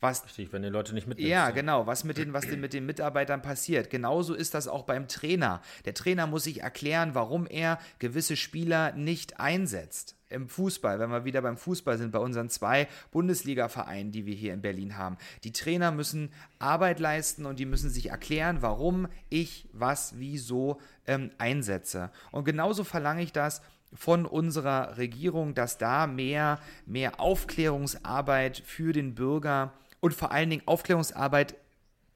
Was, 0.04 0.26
Richtig, 0.26 0.52
wenn 0.52 0.64
die 0.64 0.68
Leute 0.68 0.94
nicht 0.94 1.08
mitnehmen. 1.08 1.30
Ja, 1.30 1.52
genau, 1.52 1.88
was 1.88 2.04
mit 2.04 2.18
den, 2.18 2.34
was 2.34 2.46
denn 2.46 2.60
mit 2.60 2.74
den 2.74 2.86
Mitarbeitern 2.86 3.42
passiert. 3.42 3.90
Genauso 3.90 4.34
ist 4.34 4.54
das 4.54 4.68
auch 4.68 4.84
beim 4.84 5.08
Trainer. 5.08 5.62
Der 5.86 5.94
Trainer 5.94 6.28
muss 6.28 6.44
sich 6.44 6.60
erklären, 6.60 7.16
warum 7.16 7.48
er 7.48 7.80
gewisse 8.00 8.36
Spieler 8.36 8.92
nicht 8.92 9.40
einsetzt. 9.40 10.18
Im 10.28 10.50
Fußball, 10.50 11.00
wenn 11.00 11.10
wir 11.10 11.24
wieder 11.24 11.42
beim 11.42 11.56
Fußball 11.56 11.98
sind, 11.98 12.12
bei 12.12 12.20
unseren 12.20 12.50
zwei 12.50 12.90
Bundesliga-Vereinen, 13.12 14.12
die 14.12 14.26
wir 14.26 14.36
hier 14.36 14.54
in 14.54 14.62
Berlin 14.62 14.98
haben. 14.98 15.16
Die 15.46 15.54
Trainer 15.54 15.94
müssen 15.94 16.34
Arbeit 16.60 17.00
leisten 17.00 17.46
und 17.46 17.58
die 17.58 17.66
müssen 17.66 17.90
sich 17.90 18.10
erklären, 18.10 18.58
warum 18.60 19.08
ich 19.30 19.70
was, 19.72 20.16
wieso 20.18 20.82
ähm, 21.08 21.32
einsetze. 21.38 22.12
Und 22.32 22.44
genauso 22.44 22.84
verlange 22.84 23.24
ich 23.24 23.32
das 23.32 23.62
von 23.94 24.26
unserer 24.26 24.98
Regierung, 24.98 25.54
dass 25.54 25.78
da 25.78 26.08
mehr, 26.08 26.60
mehr 26.86 27.22
Aufklärungsarbeit 27.22 28.62
für 28.66 28.92
den 28.92 29.16
Bürger 29.16 29.72
und 30.04 30.14
vor 30.14 30.34
allen 30.34 30.50
Dingen 30.50 30.64
Aufklärungsarbeit 30.66 31.56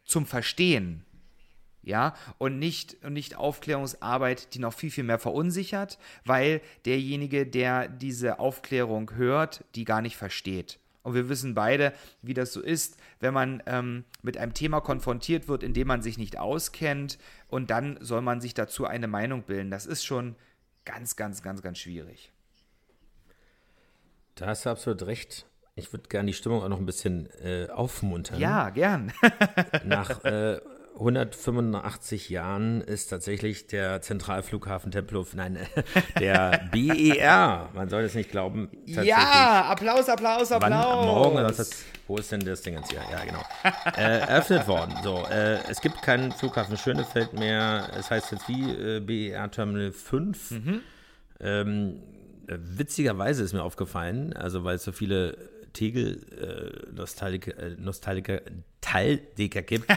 zum 0.03 0.25
Verstehen. 0.25 1.05
Ja, 1.83 2.15
und 2.37 2.59
nicht, 2.59 3.01
und 3.01 3.13
nicht 3.13 3.37
Aufklärungsarbeit, 3.37 4.53
die 4.53 4.59
noch 4.59 4.73
viel, 4.73 4.91
viel 4.91 5.05
mehr 5.05 5.19
verunsichert, 5.19 5.97
weil 6.25 6.59
derjenige, 6.83 7.47
der 7.47 7.87
diese 7.87 8.39
Aufklärung 8.39 9.15
hört, 9.15 9.63
die 9.75 9.85
gar 9.85 10.01
nicht 10.01 10.17
versteht. 10.17 10.79
Und 11.01 11.13
wir 11.13 11.29
wissen 11.29 11.55
beide, 11.55 11.93
wie 12.21 12.33
das 12.33 12.51
so 12.51 12.61
ist, 12.61 12.97
wenn 13.21 13.33
man 13.33 13.63
ähm, 13.67 14.03
mit 14.21 14.37
einem 14.37 14.53
Thema 14.53 14.81
konfrontiert 14.81 15.47
wird, 15.47 15.63
in 15.63 15.73
dem 15.73 15.87
man 15.87 16.01
sich 16.01 16.17
nicht 16.17 16.37
auskennt, 16.37 17.17
und 17.47 17.71
dann 17.71 17.97
soll 18.01 18.21
man 18.21 18.41
sich 18.41 18.53
dazu 18.53 18.85
eine 18.85 19.07
Meinung 19.07 19.43
bilden. 19.43 19.71
Das 19.71 19.85
ist 19.85 20.03
schon 20.03 20.35
ganz, 20.83 21.15
ganz, 21.15 21.41
ganz, 21.41 21.61
ganz 21.61 21.77
schwierig. 21.77 22.33
Da 24.35 24.47
hast 24.47 24.65
du 24.65 24.71
absolut 24.71 25.03
recht. 25.03 25.46
Ich 25.77 25.93
würde 25.93 26.09
gerne 26.09 26.25
die 26.27 26.33
Stimmung 26.33 26.63
auch 26.63 26.69
noch 26.69 26.79
ein 26.79 26.87
bisschen 26.87 27.29
äh, 27.43 27.67
aufmuntern. 27.69 28.39
Ja, 28.39 28.71
gern. 28.71 29.13
Nach 29.85 30.23
äh, 30.25 30.59
185 30.95 32.29
Jahren 32.29 32.81
ist 32.81 33.09
tatsächlich 33.09 33.67
der 33.67 34.01
Zentralflughafen 34.01 34.91
Tempelhof, 34.91 35.35
nein, 35.35 35.59
der 36.19 36.67
BER, 36.71 37.69
man 37.75 37.89
soll 37.89 38.01
es 38.01 38.15
nicht 38.15 38.31
glauben. 38.31 38.69
Ja, 38.85 39.65
Applaus, 39.69 40.09
Applaus, 40.09 40.51
Applaus. 40.51 41.05
Morgen, 41.05 41.37
das, 41.37 41.85
wo 42.07 42.17
ist 42.17 42.31
denn 42.31 42.39
das 42.39 42.63
Ding 42.63 42.73
jetzt 42.73 42.89
hier? 42.89 43.01
Ja, 43.11 43.23
genau. 43.23 43.43
äh, 43.97 44.21
eröffnet 44.21 44.67
worden. 44.67 44.95
So, 45.03 45.23
äh, 45.29 45.59
es 45.69 45.79
gibt 45.79 46.01
keinen 46.01 46.31
Flughafen 46.31 46.75
Schönefeld 46.75 47.33
mehr. 47.33 47.91
Es 47.95 48.09
heißt 48.09 48.31
jetzt 48.31 48.49
wie 48.49 48.71
äh, 48.71 48.99
BER 48.99 49.51
Terminal 49.51 49.91
5. 49.91 50.51
Mhm. 50.51 50.81
Ähm, 51.39 51.99
witzigerweise 52.47 53.43
ist 53.43 53.53
mir 53.53 53.61
aufgefallen, 53.61 54.33
also 54.33 54.63
weil 54.63 54.77
es 54.77 54.83
so 54.83 54.91
viele 54.91 55.37
Tegel-Nostalgiker 55.77 57.57
äh, 57.57 57.75
Nostalgiker, 57.77 58.41
Teildecker 58.81 59.61
gibt. 59.61 59.87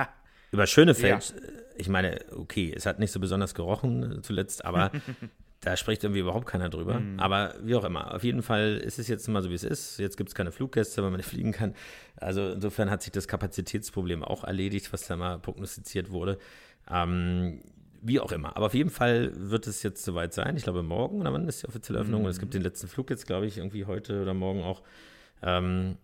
Über 0.52 0.66
Schönefeld, 0.66 1.34
ja. 1.34 1.50
ich 1.76 1.88
meine, 1.88 2.18
okay, 2.36 2.72
es 2.76 2.84
hat 2.84 2.98
nicht 2.98 3.12
so 3.12 3.20
besonders 3.20 3.54
gerochen 3.54 4.18
äh, 4.18 4.22
zuletzt, 4.22 4.64
aber 4.64 4.90
da 5.60 5.76
spricht 5.76 6.04
irgendwie 6.04 6.20
überhaupt 6.20 6.46
keiner 6.46 6.68
drüber. 6.68 7.00
Mhm. 7.00 7.18
Aber 7.20 7.54
wie 7.62 7.74
auch 7.74 7.84
immer, 7.84 8.14
auf 8.14 8.22
jeden 8.22 8.42
Fall 8.42 8.76
ist 8.76 8.98
es 8.98 9.08
jetzt 9.08 9.28
mal 9.28 9.42
so, 9.42 9.50
wie 9.50 9.54
es 9.54 9.64
ist. 9.64 9.98
Jetzt 9.98 10.16
gibt 10.16 10.28
es 10.28 10.34
keine 10.34 10.52
Fluggäste, 10.52 11.02
weil 11.02 11.10
man 11.10 11.18
nicht 11.18 11.28
fliegen 11.28 11.52
kann. 11.52 11.74
Also 12.16 12.50
insofern 12.50 12.90
hat 12.90 13.02
sich 13.02 13.12
das 13.12 13.28
Kapazitätsproblem 13.28 14.22
auch 14.22 14.44
erledigt, 14.44 14.92
was 14.92 15.06
da 15.06 15.16
mal 15.16 15.38
prognostiziert 15.38 16.10
wurde. 16.10 16.38
Ähm, 16.90 17.62
wie 18.02 18.20
auch 18.20 18.32
immer. 18.32 18.56
Aber 18.56 18.66
auf 18.66 18.74
jeden 18.74 18.90
Fall 18.90 19.32
wird 19.34 19.66
es 19.66 19.82
jetzt 19.82 20.04
soweit 20.04 20.34
sein. 20.34 20.56
Ich 20.56 20.64
glaube, 20.64 20.82
morgen 20.82 21.20
oder 21.20 21.32
wann 21.32 21.48
ist 21.48 21.62
die 21.62 21.68
offizielle 21.68 22.00
Öffnung? 22.00 22.20
Mhm. 22.20 22.26
Und 22.26 22.30
es 22.30 22.40
gibt 22.40 22.54
den 22.54 22.62
letzten 22.62 22.88
Flug 22.88 23.10
jetzt, 23.10 23.26
glaube 23.26 23.46
ich, 23.46 23.58
irgendwie 23.58 23.84
heute 23.84 24.22
oder 24.22 24.34
morgen 24.34 24.62
auch 24.62 24.82
ähm, 25.42 25.96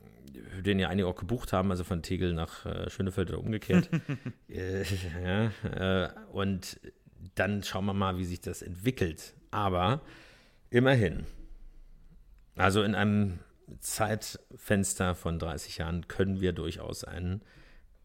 den 0.62 0.78
ja 0.78 0.88
einige 0.88 1.08
auch 1.08 1.16
gebucht 1.16 1.52
haben, 1.52 1.70
also 1.70 1.84
von 1.84 2.02
Tegel 2.02 2.32
nach 2.32 2.66
äh, 2.66 2.90
Schönefeld 2.90 3.30
oder 3.30 3.40
umgekehrt. 3.40 3.90
äh, 4.48 4.82
ja, 5.22 6.04
äh, 6.04 6.10
und 6.32 6.80
dann 7.34 7.62
schauen 7.62 7.86
wir 7.86 7.94
mal, 7.94 8.18
wie 8.18 8.24
sich 8.24 8.40
das 8.40 8.62
entwickelt. 8.62 9.34
Aber 9.50 10.00
immerhin, 10.70 11.24
also 12.56 12.82
in 12.82 12.94
einem 12.94 13.38
Zeitfenster 13.80 15.14
von 15.14 15.38
30 15.38 15.78
Jahren 15.78 16.08
können 16.08 16.40
wir 16.40 16.52
durchaus 16.52 17.04
einen 17.04 17.42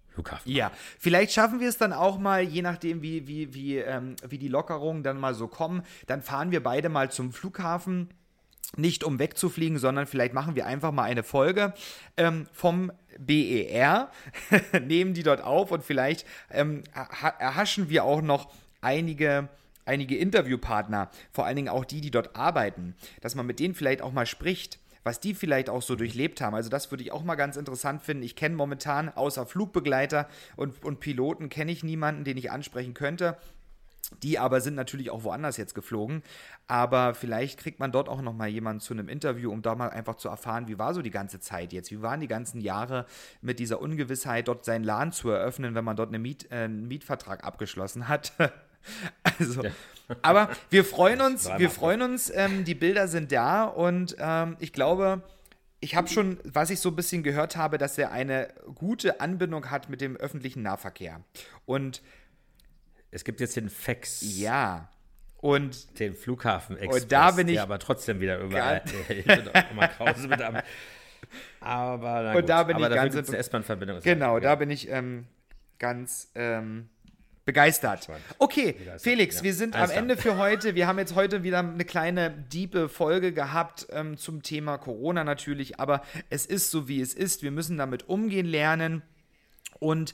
Flughafen. 0.08 0.52
Ja, 0.52 0.72
vielleicht 1.00 1.32
schaffen 1.32 1.60
wir 1.60 1.70
es 1.70 1.78
dann 1.78 1.94
auch 1.94 2.20
mal, 2.20 2.42
je 2.42 2.62
nachdem, 2.62 3.02
wie, 3.02 3.28
wie, 3.28 3.54
wie, 3.54 3.78
ähm, 3.78 4.16
wie 4.28 4.38
die 4.38 4.50
Lockerungen 4.50 5.04
dann 5.04 5.18
mal 5.18 5.34
so 5.34 5.48
kommen, 5.48 5.84
dann 6.08 6.22
fahren 6.22 6.52
wir 6.52 6.62
beide 6.62 6.90
mal 6.90 7.12
zum 7.12 7.32
Flughafen 7.32 8.10
nicht 8.78 9.04
um 9.04 9.20
wegzufliegen, 9.20 9.78
sondern 9.78 10.08
vielleicht 10.08 10.34
machen 10.34 10.56
wir 10.56 10.66
einfach 10.66 10.92
mal 10.92 11.04
eine 11.04 11.24
Folge 11.24 11.74
ähm, 12.18 12.48
vom 12.54 12.92
BER, 13.20 14.12
nehmen 14.82 15.14
die 15.14 15.24
dort 15.24 15.44
auf 15.44 15.72
und 15.72 15.84
vielleicht 15.84 16.26
ähm, 16.50 16.84
erhaschen 16.94 17.90
wir 17.90 18.04
auch 18.04 18.22
noch 18.22 18.52
einige 18.82 19.50
einige 19.86 20.16
Interviewpartner, 20.16 21.10
vor 21.32 21.46
allen 21.46 21.56
Dingen 21.56 21.70
auch 21.70 21.86
die, 21.86 22.02
die 22.02 22.12
dort 22.12 22.36
arbeiten, 22.36 22.96
dass 23.20 23.36
man 23.36 23.46
mit 23.46 23.60
denen 23.60 23.76
vielleicht 23.76 24.02
auch 24.02 24.14
mal 24.14 24.26
spricht, 24.28 24.80
was 25.04 25.20
die 25.20 25.34
vielleicht 25.34 25.70
auch 25.70 25.82
so 25.82 25.96
durchlebt 25.96 26.42
haben. 26.42 26.56
Also 26.56 26.70
das 26.70 26.92
würde 26.92 27.04
ich 27.04 27.12
auch 27.12 27.24
mal 27.24 27.36
ganz 27.36 27.58
interessant 27.58 28.04
finden. 28.04 28.24
Ich 28.24 28.36
kenne 28.36 28.56
momentan 28.56 29.10
außer 29.10 29.46
Flugbegleiter 29.46 30.30
und, 30.56 30.84
und 30.84 31.00
Piloten 31.00 31.50
kenne 31.50 31.72
ich 31.72 31.84
niemanden, 31.84 32.24
den 32.24 32.38
ich 32.38 32.52
ansprechen 32.52 32.94
könnte. 32.94 33.38
Die 34.24 34.40
aber 34.40 34.62
sind 34.62 34.76
natürlich 34.76 35.10
auch 35.10 35.24
woanders 35.24 35.58
jetzt 35.58 35.74
geflogen. 35.74 36.22
Aber 36.68 37.14
vielleicht 37.14 37.60
kriegt 37.60 37.80
man 37.80 37.92
dort 37.92 38.10
auch 38.10 38.22
nochmal 38.22 38.50
jemanden 38.50 38.82
zu 38.82 38.94
einem 38.94 39.10
Interview, 39.10 39.52
um 39.52 39.62
da 39.62 39.76
mal 39.76 39.90
einfach 39.90 40.16
zu 40.16 40.28
erfahren, 40.28 40.68
wie 40.68 40.78
war 40.78 40.94
so 40.94 41.02
die 41.02 41.12
ganze 41.12 41.40
Zeit 41.40 41.74
jetzt? 41.74 41.92
Wie 41.92 42.02
waren 42.02 42.20
die 42.20 42.28
ganzen 42.28 42.62
Jahre 42.62 43.06
mit 43.42 43.60
dieser 43.60 43.82
Ungewissheit, 43.82 44.48
dort 44.48 44.66
seinen 44.66 44.84
Laden 44.84 45.12
zu 45.12 45.30
eröffnen, 45.30 45.76
wenn 45.76 45.86
man 45.86 45.96
dort 45.96 46.10
eine 46.10 46.20
Miet, 46.20 46.52
äh, 46.52 46.56
einen 46.56 46.88
Mietvertrag 46.88 47.44
abgeschlossen 47.44 48.08
hat? 48.08 48.34
also, 49.40 49.64
ja. 49.64 49.72
aber 50.22 50.50
wir 50.70 50.84
freuen 50.84 51.22
uns, 51.22 51.50
wir 51.58 51.70
freuen 51.70 52.02
uns, 52.02 52.32
ähm, 52.34 52.66
die 52.66 52.76
Bilder 52.76 53.08
sind 53.08 53.32
da 53.32 53.66
und 53.66 54.16
ähm, 54.20 54.58
ich 54.60 54.74
glaube, 54.74 55.24
ich 55.82 55.96
habe 55.96 56.08
schon, 56.08 56.40
was 56.44 56.70
ich 56.70 56.80
so 56.80 56.90
ein 56.90 56.96
bisschen 56.96 57.24
gehört 57.24 57.58
habe, 57.58 57.78
dass 57.78 57.98
er 57.98 58.12
eine 58.12 58.50
gute 58.76 59.20
Anbindung 59.20 59.72
hat 59.72 59.90
mit 59.90 60.00
dem 60.00 60.16
öffentlichen 60.16 60.62
Nahverkehr. 60.62 61.22
Und 61.66 62.04
es 63.12 63.24
gibt 63.24 63.40
jetzt 63.40 63.56
den 63.56 63.70
Fax. 63.70 64.22
Ja. 64.38 64.90
Und 65.38 66.00
den 66.00 66.14
Flughafen 66.14 66.78
Express, 66.78 67.04
und 67.04 67.12
da 67.12 67.32
bin 67.32 67.48
ich 67.48 67.56
der 67.56 67.64
aber 67.64 67.80
trotzdem 67.80 68.20
wieder 68.20 68.38
überall 68.40 68.84
mal 69.76 69.88
Krause 69.88 70.28
mit 70.28 70.40
am 70.40 70.62
Aber, 71.60 72.22
na 72.22 72.30
Und 72.32 72.42
gut. 72.42 72.50
da 72.50 72.64
bin 72.64 72.76
Aber 72.76 72.90
ich 72.90 72.96
ganz 72.96 73.28
eine 73.28 73.38
S-Bahn-Verbindung. 73.38 74.02
Genau, 74.02 74.40
da 74.40 74.54
bin 74.56 74.70
ich 74.70 74.88
ähm, 74.90 75.26
ganz 75.80 76.30
ähm, 76.36 76.90
begeistert. 77.46 78.08
Okay, 78.38 78.74
Begeistert, 78.74 79.02
Felix, 79.02 79.38
ja. 79.38 79.44
wir 79.44 79.54
sind 79.56 79.76
Alles 79.76 79.92
am. 79.92 79.98
Ende 79.98 80.18
für 80.18 80.38
heute. 80.38 80.76
Wir 80.76 80.86
haben 80.86 81.00
jetzt 81.00 81.16
heute 81.16 81.42
wieder 81.42 81.60
eine 81.60 81.86
kleine, 81.86 82.30
diepe 82.30 82.88
Folge 82.88 83.34
gehabt 83.34 83.88
ähm, 83.92 84.18
zum 84.18 84.44
Thema 84.44 84.78
Corona 84.78 85.24
natürlich, 85.24 85.80
aber 85.80 86.04
es 86.30 86.46
ist 86.46 86.70
so, 86.70 86.88
wie 86.88 87.02
es 87.02 87.16
ist. 87.16 87.42
Wir 87.42 87.52
müssen 87.52 87.78
damit 87.78 88.08
umgehen 88.08 88.46
lernen. 88.46 89.02
Und 89.80 90.14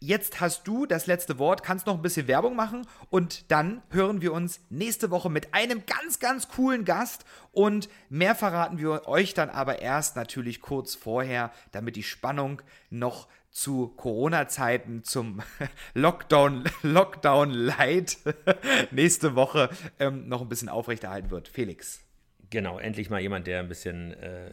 jetzt 0.00 0.40
hast 0.40 0.66
du 0.66 0.86
das 0.86 1.06
letzte 1.06 1.38
Wort, 1.38 1.62
kannst 1.62 1.86
noch 1.86 1.94
ein 1.94 2.02
bisschen 2.02 2.26
Werbung 2.26 2.56
machen 2.56 2.86
und 3.10 3.50
dann 3.50 3.82
hören 3.90 4.22
wir 4.22 4.32
uns 4.32 4.60
nächste 4.70 5.10
Woche 5.10 5.30
mit 5.30 5.54
einem 5.54 5.84
ganz, 5.86 6.18
ganz 6.18 6.48
coolen 6.48 6.84
Gast 6.84 7.24
und 7.52 7.88
mehr 8.08 8.34
verraten 8.34 8.78
wir 8.78 9.06
euch 9.06 9.34
dann 9.34 9.50
aber 9.50 9.80
erst 9.80 10.16
natürlich 10.16 10.60
kurz 10.60 10.94
vorher, 10.94 11.52
damit 11.72 11.96
die 11.96 12.02
Spannung 12.02 12.62
noch 12.88 13.28
zu 13.50 13.88
Corona-Zeiten 13.88 15.04
zum 15.04 15.42
Lockdown, 15.94 16.64
Lockdown 16.82 17.50
Light 17.50 18.18
nächste 18.90 19.34
Woche 19.34 19.68
ähm, 19.98 20.28
noch 20.28 20.40
ein 20.40 20.48
bisschen 20.48 20.68
aufrechterhalten 20.68 21.30
wird. 21.30 21.48
Felix. 21.48 22.00
Genau, 22.48 22.78
endlich 22.78 23.10
mal 23.10 23.20
jemand, 23.20 23.46
der 23.46 23.60
ein 23.60 23.68
bisschen 23.68 24.12
äh, 24.14 24.50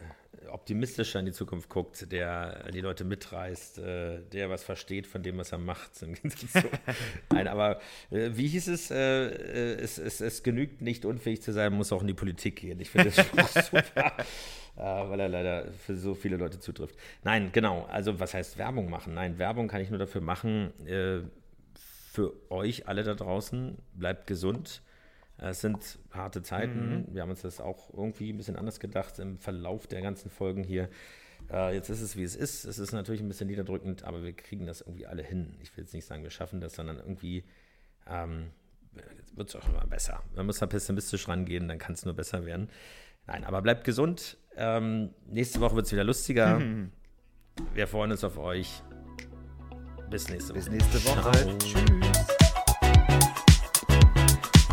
optimistischer 0.48 1.20
in 1.20 1.26
die 1.26 1.32
Zukunft 1.32 1.68
guckt, 1.68 2.10
der 2.12 2.70
die 2.72 2.80
Leute 2.80 3.04
mitreißt, 3.04 3.78
äh, 3.78 4.20
der 4.32 4.50
was 4.50 4.62
versteht 4.62 5.06
von 5.06 5.22
dem, 5.22 5.38
was 5.38 5.52
er 5.52 5.58
macht. 5.58 5.90
Nein, 7.32 7.48
aber 7.48 7.80
äh, 8.10 8.30
wie 8.32 8.48
hieß 8.48 8.68
es? 8.68 8.90
Äh, 8.90 9.26
äh, 9.26 9.74
es, 9.74 9.98
es? 9.98 10.20
Es 10.20 10.42
genügt 10.42 10.82
nicht 10.82 11.04
unfähig 11.04 11.42
zu 11.42 11.52
sein, 11.52 11.70
man 11.70 11.78
muss 11.78 11.92
auch 11.92 12.02
in 12.02 12.08
die 12.08 12.14
Politik 12.14 12.56
gehen. 12.56 12.80
Ich 12.80 12.90
finde 12.90 13.10
das 13.10 13.26
schon 13.26 13.62
super, 13.62 14.12
äh, 14.76 14.80
weil 14.80 15.20
er 15.20 15.28
leider 15.28 15.72
für 15.72 15.96
so 15.96 16.14
viele 16.14 16.36
Leute 16.36 16.60
zutrifft. 16.60 16.96
Nein, 17.24 17.50
genau. 17.52 17.86
Also 17.90 18.18
was 18.20 18.34
heißt 18.34 18.58
Werbung 18.58 18.90
machen? 18.90 19.14
Nein, 19.14 19.38
Werbung 19.38 19.68
kann 19.68 19.80
ich 19.80 19.90
nur 19.90 19.98
dafür 19.98 20.20
machen, 20.20 20.72
für 22.18 22.32
euch 22.50 22.88
alle 22.88 23.04
da 23.04 23.14
draußen, 23.14 23.78
bleibt 23.94 24.26
gesund. 24.26 24.82
Es 25.40 25.60
sind 25.60 25.98
harte 26.10 26.42
Zeiten. 26.42 27.06
Wir 27.12 27.22
haben 27.22 27.30
uns 27.30 27.42
das 27.42 27.60
auch 27.60 27.92
irgendwie 27.94 28.32
ein 28.32 28.36
bisschen 28.36 28.56
anders 28.56 28.80
gedacht 28.80 29.18
im 29.18 29.38
Verlauf 29.38 29.86
der 29.86 30.02
ganzen 30.02 30.30
Folgen 30.30 30.64
hier. 30.64 30.88
Äh, 31.50 31.74
jetzt 31.74 31.88
ist 31.90 32.00
es, 32.00 32.16
wie 32.16 32.24
es 32.24 32.34
ist. 32.34 32.64
Es 32.64 32.78
ist 32.78 32.92
natürlich 32.92 33.20
ein 33.20 33.28
bisschen 33.28 33.46
niederdrückend, 33.46 34.04
aber 34.04 34.22
wir 34.24 34.32
kriegen 34.32 34.66
das 34.66 34.80
irgendwie 34.80 35.06
alle 35.06 35.22
hin. 35.22 35.56
Ich 35.60 35.76
will 35.76 35.84
jetzt 35.84 35.94
nicht 35.94 36.06
sagen, 36.06 36.24
wir 36.24 36.30
schaffen 36.30 36.60
das, 36.60 36.74
sondern 36.74 36.98
irgendwie 36.98 37.44
ähm, 38.08 38.50
wird 39.34 39.48
es 39.48 39.56
auch 39.56 39.68
immer 39.68 39.86
besser. 39.86 40.22
Man 40.34 40.46
muss 40.46 40.58
da 40.58 40.66
pessimistisch 40.66 41.28
rangehen, 41.28 41.68
dann 41.68 41.78
kann 41.78 41.94
es 41.94 42.04
nur 42.04 42.14
besser 42.14 42.44
werden. 42.44 42.68
Nein, 43.26 43.44
aber 43.44 43.62
bleibt 43.62 43.84
gesund. 43.84 44.38
Ähm, 44.56 45.10
nächste 45.26 45.60
Woche 45.60 45.76
wird 45.76 45.86
es 45.86 45.92
wieder 45.92 46.04
lustiger. 46.04 46.60
Wir 47.74 47.86
freuen 47.86 48.10
uns 48.10 48.24
auf 48.24 48.38
euch. 48.38 48.82
Bis 50.10 50.28
nächste 50.28 50.50
Woche. 50.50 50.58
Bis 50.58 50.70
nächste 50.70 51.04
Woche. 51.04 51.32
Ciao. 51.32 51.58
Tschüss. 51.58 52.17